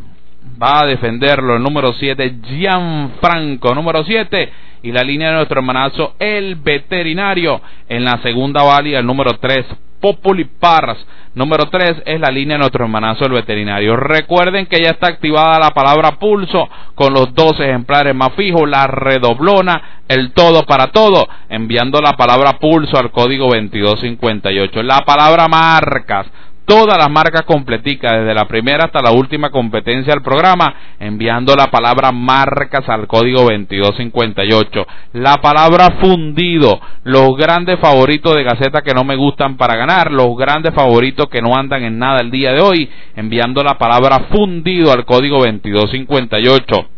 va 0.61 0.81
a 0.81 0.87
defenderlo 0.87 1.57
el 1.57 1.63
número 1.63 1.93
7 1.93 2.37
Gianfranco, 2.45 3.75
número 3.75 4.05
7 4.05 4.53
y 4.83 4.93
la 4.93 5.03
línea 5.03 5.29
de 5.31 5.37
nuestro 5.37 5.61
hermanazo 5.61 6.15
el 6.19 6.57
veterinario 6.57 7.61
en 7.89 8.05
la 8.05 8.19
segunda 8.23 8.63
válida 8.63 8.99
el 8.99 9.07
número 9.07 9.39
3 9.39 9.67
Populi 10.01 10.45
Parras. 10.45 10.99
Número 11.35 11.67
3 11.67 12.03
es 12.07 12.21
la 12.21 12.31
línea 12.31 12.57
de 12.57 12.61
nuestro 12.61 12.85
hermanazo 12.85 13.27
el 13.27 13.33
veterinario. 13.33 13.97
Recuerden 13.97 14.67
que 14.67 14.83
ya 14.83 14.91
está 14.91 15.09
activada 15.09 15.59
la 15.59 15.71
palabra 15.71 16.19
pulso 16.19 16.69
con 16.95 17.13
los 17.13 17.35
dos 17.35 17.61
ejemplares 17.61 18.15
más 18.15 18.33
fijos, 18.35 18.69
la 18.69 18.87
redoblona, 18.87 20.01
el 20.09 20.33
todo 20.33 20.65
para 20.65 20.89
todo, 20.89 21.29
enviando 21.49 22.01
la 22.01 22.13
palabra 22.13 22.59
pulso 22.59 22.99
al 22.99 23.11
código 23.11 23.45
2258. 23.49 24.83
La 24.83 25.01
palabra 25.01 25.47
marcas 25.49 26.27
todas 26.71 26.97
las 26.97 27.11
marcas 27.11 27.43
completicas, 27.43 28.13
desde 28.13 28.33
la 28.33 28.45
primera 28.45 28.85
hasta 28.85 29.03
la 29.03 29.11
última 29.11 29.51
competencia 29.51 30.15
del 30.15 30.23
programa, 30.23 30.73
enviando 31.01 31.57
la 31.57 31.67
palabra 31.67 32.13
marcas 32.13 32.89
al 32.89 33.09
código 33.09 33.41
2258. 33.41 34.87
La 35.15 35.35
palabra 35.43 35.97
fundido, 36.01 36.81
los 37.03 37.37
grandes 37.37 37.81
favoritos 37.81 38.37
de 38.37 38.45
Gaceta 38.45 38.83
que 38.83 38.95
no 38.95 39.03
me 39.03 39.17
gustan 39.17 39.57
para 39.57 39.75
ganar, 39.75 40.13
los 40.13 40.37
grandes 40.37 40.73
favoritos 40.73 41.27
que 41.29 41.43
no 41.43 41.57
andan 41.57 41.83
en 41.83 41.99
nada 41.99 42.21
el 42.21 42.31
día 42.31 42.53
de 42.53 42.61
hoy, 42.61 42.89
enviando 43.17 43.65
la 43.65 43.77
palabra 43.77 44.29
fundido 44.31 44.93
al 44.93 45.05
código 45.05 45.39
2258. 45.39 46.89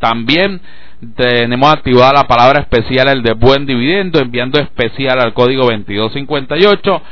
También 0.00 0.60
tenemos 1.16 1.72
activada 1.72 2.12
la 2.12 2.24
palabra 2.24 2.60
especial, 2.60 3.08
el 3.08 3.22
de 3.22 3.32
buen 3.32 3.64
dividendo, 3.64 4.18
enviando 4.18 4.60
especial 4.60 5.18
al 5.18 5.32
código 5.32 5.62
2258 5.62 7.02